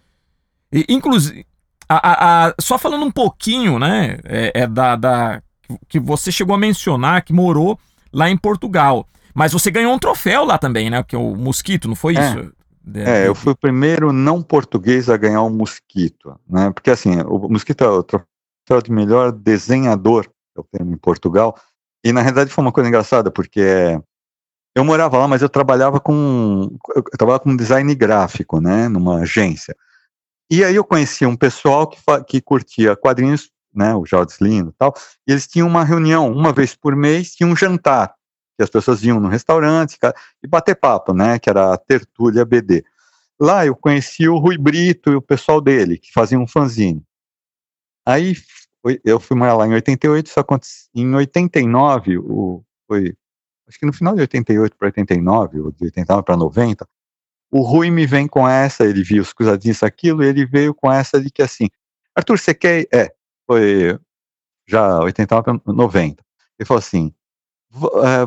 E, 0.72 0.86
inclusive, 0.88 1.44
a, 1.88 1.96
a, 1.96 2.46
a, 2.46 2.54
só 2.60 2.78
falando 2.78 3.04
um 3.04 3.10
pouquinho, 3.10 3.78
né, 3.78 4.18
é, 4.24 4.62
é 4.62 4.66
da, 4.66 4.96
da, 4.96 5.42
que 5.88 5.98
você 5.98 6.32
chegou 6.32 6.54
a 6.54 6.58
mencionar 6.58 7.22
que 7.22 7.32
morou 7.32 7.78
lá 8.12 8.30
em 8.30 8.36
Portugal. 8.36 9.06
Mas 9.34 9.52
você 9.52 9.70
ganhou 9.70 9.92
um 9.92 9.98
troféu 9.98 10.44
lá 10.44 10.58
também, 10.58 10.90
né? 10.90 11.02
Que 11.02 11.16
é 11.16 11.18
o 11.18 11.34
Mosquito, 11.34 11.88
não 11.88 11.94
foi 11.94 12.16
é. 12.16 12.20
isso? 12.20 12.52
É, 12.94 13.28
eu 13.28 13.34
fui 13.34 13.52
o 13.52 13.56
primeiro 13.56 14.12
não 14.12 14.42
português 14.42 15.08
a 15.08 15.16
ganhar 15.16 15.42
um 15.42 15.50
Mosquito, 15.50 16.38
né? 16.48 16.70
Porque 16.70 16.90
assim, 16.90 17.20
o 17.22 17.48
Mosquito 17.48 17.84
é 17.84 17.88
o 17.88 18.02
troféu 18.02 18.82
de 18.82 18.90
melhor 18.90 19.30
desenhador, 19.30 20.26
é 20.56 20.60
o 20.60 20.64
termo 20.64 20.92
em 20.92 20.96
Portugal. 20.96 21.56
E 22.04 22.12
na 22.12 22.20
realidade 22.20 22.50
foi 22.50 22.64
uma 22.64 22.72
coisa 22.72 22.88
engraçada, 22.88 23.30
porque 23.30 24.00
eu 24.74 24.84
morava 24.84 25.18
lá, 25.18 25.28
mas 25.28 25.42
eu 25.42 25.48
trabalhava 25.48 26.00
com 26.00 26.76
eu 26.96 27.02
trabalhava 27.16 27.44
com 27.44 27.56
design 27.56 27.94
gráfico, 27.94 28.60
né, 28.60 28.88
numa 28.88 29.20
agência. 29.20 29.76
E 30.50 30.64
aí 30.64 30.74
eu 30.74 30.84
conheci 30.84 31.24
um 31.24 31.36
pessoal 31.36 31.86
que, 31.86 31.98
que 32.26 32.40
curtia 32.40 32.96
quadrinhos, 32.96 33.50
né, 33.72 33.94
o 33.94 34.04
Jorge 34.04 34.36
Lino 34.40 34.70
e 34.70 34.74
tal, 34.78 34.92
e 35.26 35.32
eles 35.32 35.46
tinham 35.46 35.68
uma 35.68 35.84
reunião 35.84 36.30
uma 36.30 36.52
vez 36.52 36.74
por 36.74 36.96
mês, 36.96 37.34
tinha 37.34 37.46
um 37.46 37.56
jantar, 37.56 38.14
que 38.56 38.62
as 38.62 38.70
pessoas 38.70 39.02
iam 39.02 39.20
no 39.20 39.28
restaurante 39.28 39.98
e 40.42 40.46
bater 40.46 40.76
papo, 40.76 41.12
né, 41.12 41.38
que 41.38 41.48
era 41.48 41.72
a 41.72 41.78
Tertúlia 41.78 42.44
BD. 42.44 42.84
Lá 43.40 43.66
eu 43.66 43.74
conheci 43.74 44.28
o 44.28 44.38
Rui 44.38 44.56
Brito 44.56 45.10
e 45.10 45.16
o 45.16 45.22
pessoal 45.22 45.60
dele, 45.60 45.98
que 45.98 46.12
faziam 46.12 46.42
um 46.42 46.46
fanzine. 46.46 47.02
Aí 48.06 48.36
eu 49.04 49.20
fui 49.20 49.36
morar 49.36 49.54
lá 49.54 49.66
em 49.66 49.74
88, 49.74 50.28
só 50.28 50.40
aconteceu 50.40 50.88
em 50.94 51.14
89, 51.14 52.18
o, 52.18 52.64
foi, 52.86 53.14
acho 53.68 53.78
que 53.78 53.86
no 53.86 53.92
final 53.92 54.14
de 54.14 54.20
88 54.22 54.76
para 54.76 54.88
89, 54.88 55.60
ou 55.60 55.72
de 55.72 55.84
89 55.84 56.22
para 56.24 56.36
90, 56.36 56.88
o 57.50 57.62
Rui 57.62 57.90
me 57.90 58.06
vem 58.06 58.26
com 58.26 58.48
essa, 58.48 58.84
ele 58.84 59.02
viu 59.02 59.22
os 59.22 59.32
cruzadinhos 59.32 59.82
aquilo, 59.82 60.22
e 60.22 60.26
ele 60.26 60.44
veio 60.44 60.74
com 60.74 60.90
essa 60.90 61.20
de 61.20 61.30
que 61.30 61.42
assim, 61.42 61.68
Arthur, 62.14 62.38
você 62.38 62.54
quer, 62.54 62.86
é, 62.92 63.14
foi 63.46 63.98
já 64.66 65.00
89 65.00 65.58
para 65.60 65.72
90, 65.72 66.24
ele 66.58 66.66
falou 66.66 66.78
assim, 66.78 67.14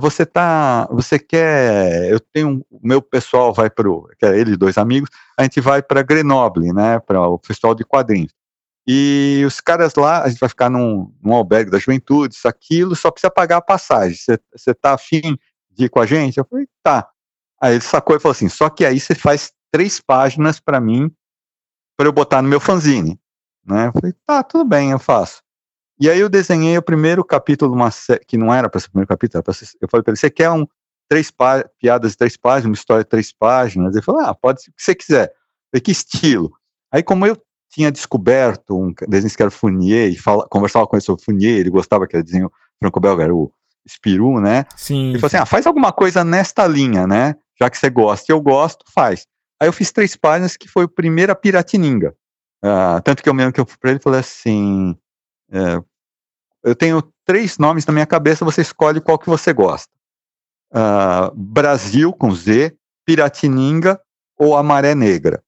você 0.02 0.26
tá, 0.26 0.88
você 0.92 1.20
quer, 1.20 2.12
eu 2.12 2.20
tenho, 2.20 2.66
o 2.70 2.80
meu 2.82 3.02
pessoal 3.02 3.54
vai 3.54 3.70
para 3.70 4.36
ele 4.36 4.58
dois 4.58 4.78
amigos, 4.78 5.10
a 5.38 5.44
gente 5.44 5.62
vai 5.62 5.84
para 5.84 6.02
Grenoble, 6.02 6.74
né, 6.74 7.00
para 7.00 7.28
o 7.28 7.40
festival 7.44 7.76
de 7.76 7.86
quadrinhos. 7.86 8.34
E 8.88 9.44
os 9.46 9.60
caras 9.60 9.96
lá, 9.96 10.24
a 10.24 10.30
gente 10.30 10.40
vai 10.40 10.50
ficar 10.50 10.70
num, 10.70 11.12
num 11.22 11.34
albergue 11.34 11.72
da 11.72 11.80
juventude, 11.80 12.36
isso, 12.36 12.48
aquilo, 12.48 12.96
só 12.96 13.12
precisa 13.12 13.32
pagar 13.32 13.58
a 13.58 13.62
passagem. 13.62 14.18
Você 14.56 14.74
tá 14.74 14.94
afim 14.94 15.38
de 15.72 15.86
ir 15.86 15.90
com 15.90 16.00
a 16.00 16.06
gente? 16.06 16.38
Eu 16.38 16.46
falei, 16.46 16.68
tá. 16.84 17.10
Aí 17.62 17.74
ele 17.74 17.82
sacou 17.82 18.16
e 18.16 18.20
falou 18.20 18.34
assim: 18.34 18.50
só 18.50 18.70
que 18.70 18.86
aí 18.86 19.00
você 19.00 19.16
faz 19.16 19.52
três 19.72 20.00
páginas 20.00 20.60
para 20.60 20.80
mim, 20.80 21.12
para 21.98 22.08
eu 22.08 22.14
botar 22.14 22.42
no 22.42 22.50
meu 22.50 22.60
fanzine. 22.60 23.20
Né? 23.66 23.88
Eu 23.88 23.94
falei, 23.94 24.14
tá, 24.26 24.44
tudo 24.44 24.66
bem, 24.66 24.92
eu 24.92 25.00
faço. 25.00 25.42
E 26.00 26.10
aí 26.10 26.20
eu 26.20 26.30
desenhei 26.30 26.78
o 26.78 26.82
primeiro 26.82 27.24
capítulo 27.24 27.72
de 27.72 27.78
uma 27.78 27.92
série, 27.92 28.24
que 28.26 28.38
não 28.38 28.54
era 28.54 28.70
para 28.70 28.80
ser 28.80 28.88
o 28.88 28.92
primeiro 28.92 29.08
capítulo, 29.08 29.44
era 29.46 29.54
ser, 29.54 29.70
eu 29.82 29.88
falei 29.90 30.04
para 30.04 30.12
ele, 30.12 30.18
você 30.18 30.30
quer 30.30 30.52
um 30.52 30.68
três 31.08 31.32
piadas 31.80 32.12
de 32.12 32.18
três 32.18 32.36
páginas, 32.36 32.66
uma 32.66 32.74
história 32.74 33.04
de 33.04 33.10
três 33.10 33.32
páginas? 33.32 33.96
Ele 33.96 34.04
falou, 34.04 34.22
ah, 34.22 34.34
pode 34.34 34.62
ser 34.62 34.72
o 34.72 34.74
que 34.74 34.84
você 34.84 34.96
quiser. 34.96 35.26
Eu 35.28 35.72
falei, 35.72 35.82
que 35.82 35.92
estilo? 35.92 36.52
Aí 36.92 37.02
como 37.02 37.26
eu 37.26 37.38
tinha 37.72 37.92
descoberto 37.92 38.78
um 38.78 38.94
desenho 39.08 39.34
que 39.34 39.42
era 39.42 39.52
Funier, 39.52 40.12
e 40.12 40.18
fala, 40.18 40.48
conversava 40.50 40.88
com 40.88 40.96
ele 40.96 41.04
sobre 41.04 41.24
Funier, 41.24 41.60
ele 41.60 41.70
gostava 41.70 42.08
que 42.08 42.16
era 42.16 42.24
desenho 42.24 42.52
franco-belga, 42.80 43.24
era 43.24 43.36
o 43.36 43.52
Spirou, 43.88 44.42
né? 44.42 44.66
Sim. 44.76 45.10
Ele 45.10 45.20
falou 45.20 45.28
assim, 45.28 45.38
ah, 45.38 45.46
faz 45.46 45.68
alguma 45.68 45.92
coisa 45.92 46.24
nesta 46.24 46.66
linha, 46.68 47.06
né? 47.06 47.36
Já 47.60 47.70
que 47.70 47.78
você 47.78 47.90
gosta 47.90 48.32
e 48.32 48.34
eu 48.34 48.42
gosto, 48.42 48.84
faz. 48.94 49.28
Aí 49.62 49.68
eu 49.68 49.74
fiz 49.74 49.92
três 49.92 50.16
páginas 50.16 50.58
que 50.58 50.68
foi 50.68 50.86
o 50.86 50.90
primeiro 50.90 51.32
a 51.32 51.36
Piratininga. 51.36 52.16
Uh, 52.64 53.00
tanto 53.04 53.22
que 53.22 53.30
eu 53.30 53.34
mesmo 53.34 53.54
que 53.54 53.60
eu 53.60 53.66
fui 53.66 53.78
para 53.78 53.92
ele 53.92 54.00
falei 54.00 54.20
assim, 54.22 54.98
é, 55.52 55.82
eu 56.64 56.76
tenho 56.76 57.02
três 57.24 57.58
nomes 57.58 57.86
na 57.86 57.94
minha 57.94 58.06
cabeça, 58.06 58.44
você 58.44 58.62
escolhe 58.62 59.00
qual 59.00 59.20
que 59.20 59.30
você 59.30 59.54
gosta. 59.54 59.92
Uh, 60.74 61.34
Brasil 61.36 62.12
com 62.12 62.32
Z, 62.34 62.76
Piratininga 63.06 64.02
ou 64.38 64.58
a 64.58 64.64
Maré 64.64 64.96
Negra. 64.96 65.44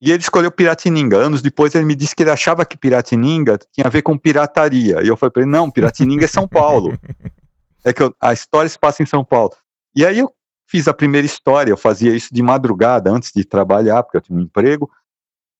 E 0.00 0.10
ele 0.10 0.22
escolheu 0.22 0.50
Piratininga. 0.50 1.16
Anos 1.16 1.42
depois 1.42 1.74
ele 1.74 1.84
me 1.84 1.94
disse 1.94 2.16
que 2.16 2.22
ele 2.22 2.30
achava 2.30 2.64
que 2.64 2.78
Piratininga 2.78 3.58
tinha 3.72 3.86
a 3.86 3.90
ver 3.90 4.02
com 4.02 4.16
pirataria. 4.16 5.02
E 5.02 5.08
eu 5.08 5.16
falei 5.16 5.30
para 5.30 5.42
ele, 5.42 5.50
não, 5.50 5.70
Piratininga 5.70 6.24
é 6.24 6.28
São 6.28 6.48
Paulo. 6.48 6.98
É 7.82 7.94
que 7.94 8.02
eu, 8.02 8.14
a 8.20 8.34
história 8.34 8.68
se 8.68 8.78
passa 8.78 9.02
em 9.02 9.06
São 9.06 9.24
Paulo. 9.24 9.52
E 9.96 10.04
aí 10.04 10.18
eu 10.18 10.30
fiz 10.68 10.86
a 10.86 10.92
primeira 10.92 11.26
história, 11.26 11.72
eu 11.72 11.78
fazia 11.78 12.14
isso 12.14 12.28
de 12.30 12.42
madrugada, 12.42 13.10
antes 13.10 13.32
de 13.34 13.42
trabalhar, 13.42 14.02
porque 14.02 14.18
eu 14.18 14.20
tinha 14.20 14.38
um 14.38 14.42
emprego. 14.42 14.90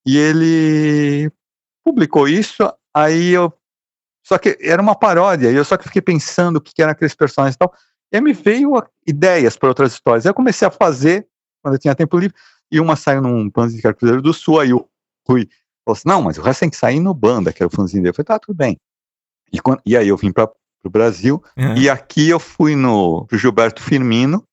E 0.05 0.19
ele 0.19 1.33
publicou 1.83 2.29
isso, 2.29 2.71
aí 2.93 3.31
eu... 3.31 3.51
Só 4.23 4.39
que 4.39 4.59
era 4.61 4.81
uma 4.81 4.95
paródia, 4.95 5.51
e 5.51 5.55
eu 5.55 5.65
só 5.65 5.77
que 5.77 5.85
fiquei 5.85 6.03
pensando 6.03 6.57
o 6.57 6.61
que, 6.61 6.75
que 6.75 6.83
eram 6.83 6.93
aqueles 6.93 7.15
personagens 7.15 7.55
e 7.55 7.59
tal. 7.59 7.73
E 8.13 8.17
aí 8.17 8.23
me 8.23 8.33
veio 8.33 8.73
ideias 9.07 9.57
para 9.57 9.69
outras 9.69 9.93
histórias. 9.93 10.25
Eu 10.25 10.35
comecei 10.35 10.67
a 10.67 10.71
fazer, 10.71 11.27
quando 11.63 11.75
eu 11.75 11.81
tinha 11.81 11.95
tempo 11.95 12.19
livre, 12.19 12.37
e 12.71 12.81
uma 12.81 12.97
saiu 12.97 13.23
num 13.23 13.51
fanzine 13.51 13.81
que 13.81 13.87
era 13.87 13.95
Cruzeiro 13.95 14.23
do 14.23 14.33
Sul, 14.33 14.61
aí 14.61 14.73
o 14.73 14.87
Rui 15.29 15.49
falou 15.85 15.97
assim, 15.97 16.09
não, 16.09 16.23
mas 16.23 16.39
o 16.39 16.43
resto 16.43 16.61
tem 16.61 16.71
que 16.71 16.77
sair 16.77 17.01
no 17.01 17.15
Banda, 17.15 17.53
que 17.53 17.63
era 17.63 17.69
o 17.69 17.75
fanzine 17.75 18.03
dele. 18.03 18.11
Eu 18.11 18.15
falei, 18.15 18.27
tá, 18.27 18.39
tudo 18.39 18.57
bem. 18.57 18.77
E, 19.53 19.61
quando, 19.61 19.81
e 19.85 19.97
aí 19.97 20.09
eu 20.09 20.17
vim 20.17 20.33
para 20.33 20.51
o 20.85 20.91
Brasil, 20.91 21.43
uhum. 21.57 21.77
e 21.77 21.91
aqui 21.91 22.29
eu 22.29 22.39
fui 22.39 22.77
no 22.77 23.27
Gilberto 23.33 23.83
Firmino, 23.83 24.45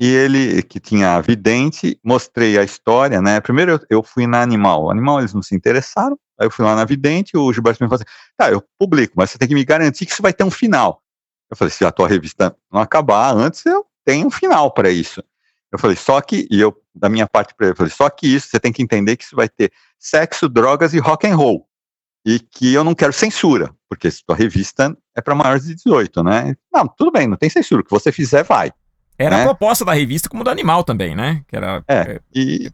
e 0.00 0.06
ele, 0.06 0.62
que 0.62 0.80
tinha 0.80 1.20
vidente, 1.20 1.98
mostrei 2.02 2.58
a 2.58 2.64
história, 2.64 3.20
né, 3.20 3.40
primeiro 3.40 3.72
eu, 3.72 3.80
eu 3.88 4.02
fui 4.02 4.26
na 4.26 4.42
Animal, 4.42 4.90
Animal 4.90 5.20
eles 5.20 5.34
não 5.34 5.42
se 5.42 5.54
interessaram, 5.54 6.18
aí 6.42 6.46
eu 6.46 6.50
fui 6.50 6.64
lá 6.64 6.74
na 6.74 6.84
vidente, 6.84 7.36
o 7.36 7.52
Gilberto 7.52 7.78
Firmino 7.78 7.96
falou 7.96 8.04
assim, 8.06 8.32
tá, 8.36 8.50
eu 8.50 8.62
publico, 8.78 9.14
mas 9.16 9.30
você 9.30 9.38
tem 9.38 9.48
que 9.48 9.54
me 9.54 9.64
garantir 9.64 10.06
que 10.06 10.12
isso 10.12 10.22
vai 10.22 10.32
ter 10.32 10.44
um 10.44 10.50
final. 10.50 11.02
Eu 11.50 11.56
falei, 11.56 11.70
se 11.70 11.84
a 11.84 11.90
tua 11.90 12.08
revista 12.08 12.54
não 12.72 12.80
acabar 12.80 13.34
antes, 13.34 13.64
eu 13.66 13.84
tenho 14.04 14.26
um 14.26 14.30
final 14.30 14.70
para 14.72 14.90
isso. 14.90 15.22
Eu 15.70 15.78
falei, 15.78 15.96
só 15.96 16.20
que, 16.20 16.46
e 16.50 16.60
eu, 16.60 16.76
da 16.94 17.08
minha 17.08 17.26
parte 17.26 17.54
para 17.54 17.66
ele, 17.66 17.72
eu 17.72 17.76
falei, 17.76 17.92
só 17.92 18.10
que 18.10 18.26
isso, 18.26 18.48
você 18.48 18.60
tem 18.60 18.72
que 18.72 18.82
entender 18.82 19.16
que 19.16 19.24
isso 19.24 19.36
vai 19.36 19.48
ter 19.48 19.72
sexo, 19.98 20.48
drogas 20.48 20.92
e 20.92 20.98
rock 20.98 21.26
and 21.26 21.36
roll. 21.36 21.66
E 22.24 22.38
que 22.38 22.72
eu 22.72 22.84
não 22.84 22.94
quero 22.94 23.12
censura, 23.12 23.74
porque 23.88 24.10
sua 24.10 24.36
revista 24.36 24.96
é 25.16 25.20
para 25.20 25.34
maiores 25.34 25.64
de 25.64 25.74
18, 25.74 26.22
né? 26.22 26.54
Não, 26.72 26.86
tudo 26.86 27.10
bem, 27.10 27.26
não 27.26 27.36
tem 27.36 27.50
censura, 27.50 27.80
o 27.80 27.84
que 27.84 27.90
você 27.90 28.12
fizer 28.12 28.44
vai. 28.44 28.72
Era 29.18 29.36
né? 29.36 29.42
a 29.42 29.46
proposta 29.46 29.84
da 29.84 29.92
revista 29.92 30.28
como 30.28 30.44
do 30.44 30.50
animal 30.50 30.84
também, 30.84 31.14
né? 31.14 31.42
Que 31.48 31.56
era, 31.56 31.82
é, 31.88 31.94
é 31.94 32.20
e, 32.34 32.70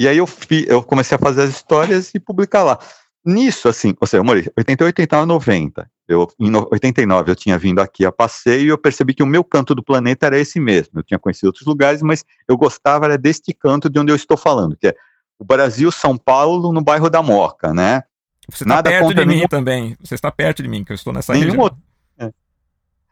e, 0.00 0.08
aí 0.08 0.16
eu, 0.16 0.26
fi, 0.26 0.64
eu 0.68 0.82
comecei 0.82 1.16
a 1.16 1.18
fazer 1.18 1.42
as 1.42 1.50
histórias 1.50 2.10
e 2.14 2.20
publicar 2.20 2.62
lá. 2.62 2.78
Nisso, 3.24 3.68
assim, 3.68 3.94
ou 4.00 4.06
seja, 4.06 4.20
eu 4.20 4.24
morei 4.24 4.50
88, 4.56 5.00
89, 5.00 5.26
90. 5.26 5.90
Eu, 6.08 6.26
em 6.40 6.50
89 6.56 7.30
eu 7.30 7.36
tinha 7.36 7.58
vindo 7.58 7.80
aqui 7.80 8.04
a 8.04 8.10
passeio 8.10 8.64
e 8.64 8.68
eu 8.68 8.78
percebi 8.78 9.12
que 9.12 9.22
o 9.22 9.26
meu 9.26 9.44
canto 9.44 9.74
do 9.74 9.82
planeta 9.82 10.26
era 10.26 10.38
esse 10.38 10.58
mesmo. 10.58 10.98
Eu 10.98 11.02
tinha 11.02 11.18
conhecido 11.18 11.48
outros 11.48 11.66
lugares, 11.66 12.00
mas 12.02 12.24
eu 12.48 12.56
gostava 12.56 13.04
era 13.04 13.18
deste 13.18 13.52
canto 13.52 13.90
de 13.90 13.98
onde 14.00 14.10
eu 14.10 14.16
estou 14.16 14.36
falando, 14.36 14.76
que 14.76 14.88
é 14.88 14.94
o 15.38 15.44
Brasil, 15.44 15.92
São 15.92 16.16
Paulo, 16.16 16.72
no 16.72 16.82
bairro 16.82 17.08
da 17.08 17.22
Moca, 17.22 17.72
né? 17.72 18.02
Você 18.48 18.64
está 18.64 18.82
perto 18.82 19.14
de 19.14 19.26
mim 19.26 19.46
também. 19.48 19.96
Você 20.02 20.14
está 20.14 20.30
perto 20.30 20.62
de 20.62 20.68
mim, 20.68 20.82
que 20.82 20.92
eu 20.92 20.96
estou 20.96 21.12
nessa 21.12 21.32
nenhum 21.32 21.60
outro, 21.60 21.78
é. 22.18 22.30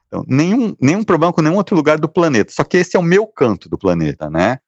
então, 0.07 0.25
nenhum, 0.27 0.75
nenhum 0.81 1.05
problema 1.05 1.33
com 1.33 1.43
nenhum 1.43 1.57
outro 1.57 1.77
lugar 1.77 1.99
do 1.99 2.09
planeta. 2.09 2.53
Só 2.53 2.65
que 2.65 2.79
esse 2.79 2.97
é 2.97 2.99
o 2.99 3.03
meu 3.03 3.27
canto 3.27 3.69
do 3.69 3.79
planeta, 3.79 4.29
né? 4.29 4.59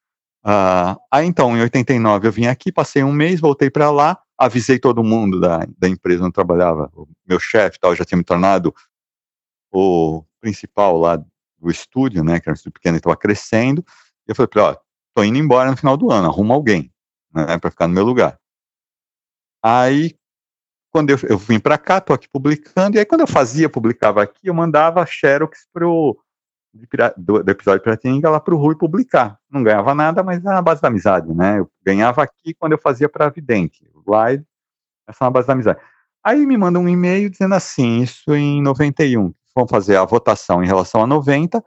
Uh, 0.44 0.96
aí 1.10 1.26
então, 1.26 1.56
em 1.56 1.60
89 1.60 2.28
eu 2.28 2.32
vim 2.32 2.46
aqui, 2.46 2.72
passei 2.72 3.02
um 3.02 3.12
mês, 3.12 3.40
voltei 3.40 3.70
para 3.70 3.90
lá, 3.90 4.18
avisei 4.38 4.78
todo 4.78 5.04
mundo 5.04 5.38
da, 5.38 5.66
da 5.76 5.88
empresa 5.88 6.20
onde 6.20 6.30
eu 6.30 6.32
trabalhava, 6.32 6.90
o 6.94 7.06
meu 7.26 7.38
chefe 7.38 7.78
tal, 7.78 7.94
já 7.94 8.04
tinha 8.04 8.16
me 8.16 8.24
tornado 8.24 8.74
o 9.70 10.24
principal 10.40 10.98
lá 10.98 11.16
do 11.16 11.70
estúdio, 11.70 12.24
né, 12.24 12.40
que 12.40 12.48
era 12.48 12.54
um 12.54 12.56
estúdio 12.56 12.72
pequeno 12.72 12.96
e 12.96 12.98
estava 12.98 13.16
crescendo, 13.16 13.84
e 14.26 14.30
eu 14.30 14.34
falei 14.34 14.48
para 14.48 14.64
ó, 14.64 14.76
tô 15.14 15.22
indo 15.22 15.36
embora 15.38 15.70
no 15.70 15.76
final 15.76 15.96
do 15.96 16.10
ano, 16.10 16.28
arruma 16.28 16.54
alguém, 16.54 16.90
né, 17.34 17.58
para 17.58 17.70
ficar 17.70 17.86
no 17.86 17.94
meu 17.94 18.04
lugar. 18.04 18.38
Aí, 19.62 20.16
quando 20.90 21.10
eu, 21.10 21.18
eu 21.28 21.36
vim 21.36 21.60
para 21.60 21.76
cá, 21.76 22.00
tô 22.00 22.14
aqui 22.14 22.26
publicando, 22.30 22.96
e 22.96 22.98
aí 22.98 23.04
quando 23.04 23.20
eu 23.20 23.26
fazia, 23.26 23.68
publicava 23.68 24.22
aqui, 24.22 24.46
eu 24.46 24.54
mandava 24.54 25.04
xerox 25.04 25.68
pro 25.70 26.18
do, 27.16 27.42
do 27.42 27.50
episódio 27.50 27.82
Piratininga 27.82 28.30
lá 28.30 28.40
para 28.40 28.54
o 28.54 28.58
Rui 28.58 28.76
publicar. 28.76 29.38
Não 29.50 29.62
ganhava 29.62 29.94
nada, 29.94 30.22
mas 30.22 30.44
era 30.44 30.54
na 30.54 30.62
base 30.62 30.80
da 30.80 30.88
amizade, 30.88 31.32
né? 31.34 31.58
Eu 31.58 31.70
ganhava 31.84 32.22
aqui 32.22 32.54
quando 32.54 32.72
eu 32.72 32.78
fazia 32.78 33.08
para 33.08 33.28
Vidente. 33.28 33.88
Lá, 34.06 34.32
essa 34.32 34.44
é 35.20 35.24
uma 35.24 35.30
base 35.30 35.46
da 35.46 35.52
amizade. 35.52 35.80
Aí 36.22 36.44
me 36.46 36.56
manda 36.56 36.78
um 36.78 36.88
e-mail 36.88 37.30
dizendo 37.30 37.54
assim, 37.54 38.02
isso 38.02 38.34
em 38.34 38.62
91, 38.62 39.32
vão 39.54 39.66
fazer 39.66 39.96
a 39.96 40.04
votação 40.04 40.62
em 40.62 40.66
relação 40.66 41.02
a 41.02 41.06
90, 41.06 41.64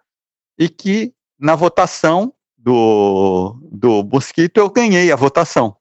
e 0.58 0.70
que 0.70 1.14
na 1.40 1.56
votação 1.56 2.34
do, 2.58 3.58
do 3.72 4.04
Mosquito 4.04 4.58
eu 4.58 4.70
ganhei 4.70 5.12
a 5.12 5.16
votação. 5.16 5.76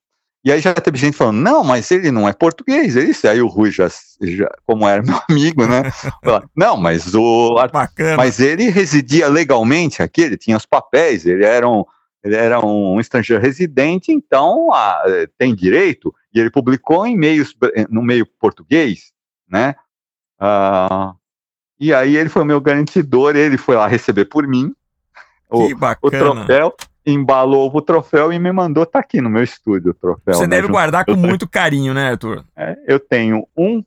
E 0.45 0.51
aí 0.51 0.61
já 0.61 0.75
teve 0.75 0.99
gente 0.99 1.17
falando, 1.17 1.39
não, 1.39 1.63
mas 1.63 1.91
ele 1.91 2.11
não 2.11 2.29
é 2.29 2.33
português, 2.33 2.97
é 2.97 3.05
isso. 3.05 3.29
Aí 3.29 3.41
o 3.41 3.47
Rui 3.47 3.71
já, 3.71 3.89
já 4.21 4.51
como 4.67 4.89
era 4.89 5.03
meu 5.03 5.19
amigo, 5.31 5.67
né? 5.67 5.91
Fala, 6.25 6.49
não, 6.57 6.77
mas 6.77 7.15
o 7.15 7.55
Bacana. 7.73 8.17
mas 8.17 8.41
ele 8.41 8.69
residia 8.69 9.29
legalmente 9.29 10.03
aqui, 10.03 10.23
ele 10.23 10.37
tinha 10.37 10.57
os 10.57 10.67
papéis, 10.67 11.25
ele 11.27 11.45
era 11.45 11.69
um, 11.69 11.85
ele 12.25 12.35
era 12.35 12.65
um 12.65 12.99
estrangeiro 12.99 13.41
residente, 13.41 14.11
então 14.11 14.73
a, 14.73 15.03
tem 15.39 15.55
direito, 15.55 16.13
e 16.35 16.41
ele 16.41 16.51
publicou 16.51 17.07
em 17.07 17.17
meios, 17.17 17.55
no 17.89 18.03
meio 18.03 18.27
português, 18.27 19.13
né? 19.49 19.77
Ah, 20.41 21.15
e 21.79 21.95
aí 21.95 22.17
ele 22.17 22.29
foi 22.29 22.43
o 22.43 22.47
meu 22.47 22.61
garantidor, 22.61 23.37
ele 23.37 23.57
foi 23.57 23.77
lá 23.77 23.87
receber 23.87 24.25
por 24.25 24.47
mim 24.47 24.75
o, 25.49 25.67
Que 25.69 25.75
o 25.75 25.79
bacana. 25.79 26.19
troféu, 26.19 26.75
embalou 27.07 27.71
o 27.75 27.83
troféu 27.83 28.33
e 28.33 28.39
me 28.39 28.53
mandou, 28.53 28.85
tá 28.87 28.99
aqui 29.01 29.21
no 29.21 29.29
meu 29.31 29.43
estúdio 29.43 29.91
o 29.91 29.95
troféu. 29.95 30.35
Você 30.35 30.43
né, 30.43 30.49
deve 30.57 30.63
junto- 30.63 30.73
guardar 30.73 31.05
com 31.05 31.15
muito 31.15 31.49
carinho, 31.49 31.93
né, 31.95 32.11
Arthur? 32.11 32.45
É, 32.57 32.77
eu 32.87 33.01
tenho 33.01 33.47
um 33.57 33.83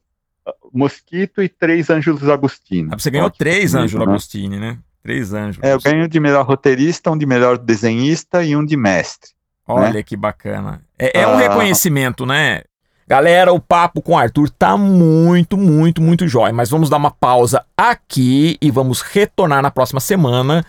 ah, 0.45 0.54
mosquito 0.73 1.41
e 1.41 1.47
três 1.49 1.89
Ângelos 1.89 2.28
Agostini. 2.30 2.89
Ah, 2.91 2.97
Você 2.99 3.10
ganhou 3.10 3.30
três 3.30 3.73
Ângelo 3.75 4.06
né? 4.06 4.12
Agostini, 4.12 4.60
né? 4.60 4.78
Três 5.01 5.34
Ângelo. 5.34 5.65
É, 5.65 5.73
eu 5.73 5.80
ganho 5.80 6.08
de 6.08 6.19
melhor 6.19 6.45
roteirista, 6.45 7.12
um 7.12 7.17
de 7.17 7.25
melhor 7.25 7.58
desenhista 7.58 8.43
e 8.43 8.56
um 8.56 8.65
de 8.65 8.75
mestre. 8.75 9.32
Olha 9.67 10.04
que 10.04 10.15
bacana. 10.15 10.82
É, 10.99 11.21
é 11.21 11.28
um 11.28 11.34
Ah. 11.34 11.38
reconhecimento, 11.39 12.25
né? 12.25 12.62
Galera, 13.08 13.54
o 13.54 13.60
papo 13.60 14.01
com 14.01 14.13
o 14.13 14.17
Arthur 14.17 14.49
tá 14.49 14.75
muito, 14.75 15.56
muito, 15.58 16.01
muito 16.01 16.28
jóia. 16.28 16.51
Mas 16.51 16.71
vamos 16.71 16.89
dar 16.89 16.97
uma 16.97 17.12
pausa 17.12 17.63
aqui 17.78 18.58
e 18.60 18.71
vamos 18.71 19.01
retornar 19.01 19.62
na 19.62 19.69
próxima 19.69 19.99
semana. 19.99 20.65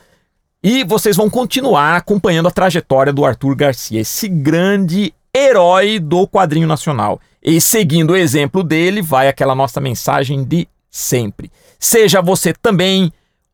E 0.68 0.82
vocês 0.82 1.16
vão 1.16 1.30
continuar 1.30 1.94
acompanhando 1.94 2.48
a 2.48 2.50
trajetória 2.50 3.12
do 3.12 3.24
Arthur 3.24 3.54
Garcia, 3.54 4.00
esse 4.00 4.26
grande 4.26 5.14
herói 5.32 6.00
do 6.00 6.26
quadrinho 6.26 6.66
nacional. 6.66 7.20
E 7.40 7.60
seguindo 7.60 8.10
o 8.10 8.16
exemplo 8.16 8.64
dele, 8.64 9.00
vai 9.00 9.28
aquela 9.28 9.54
nossa 9.54 9.80
mensagem 9.80 10.42
de 10.42 10.66
sempre. 10.90 11.52
Seja 11.78 12.20
você 12.20 12.52
também 12.52 13.12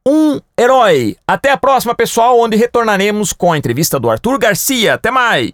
um 0.08 0.40
herói. 0.58 1.14
Até 1.28 1.50
a 1.50 1.58
próxima, 1.58 1.94
pessoal, 1.94 2.40
onde 2.40 2.56
retornaremos 2.56 3.34
com 3.34 3.52
a 3.52 3.58
entrevista 3.58 4.00
do 4.00 4.08
Arthur 4.08 4.38
Garcia. 4.38 4.94
Até 4.94 5.10
mais! 5.10 5.52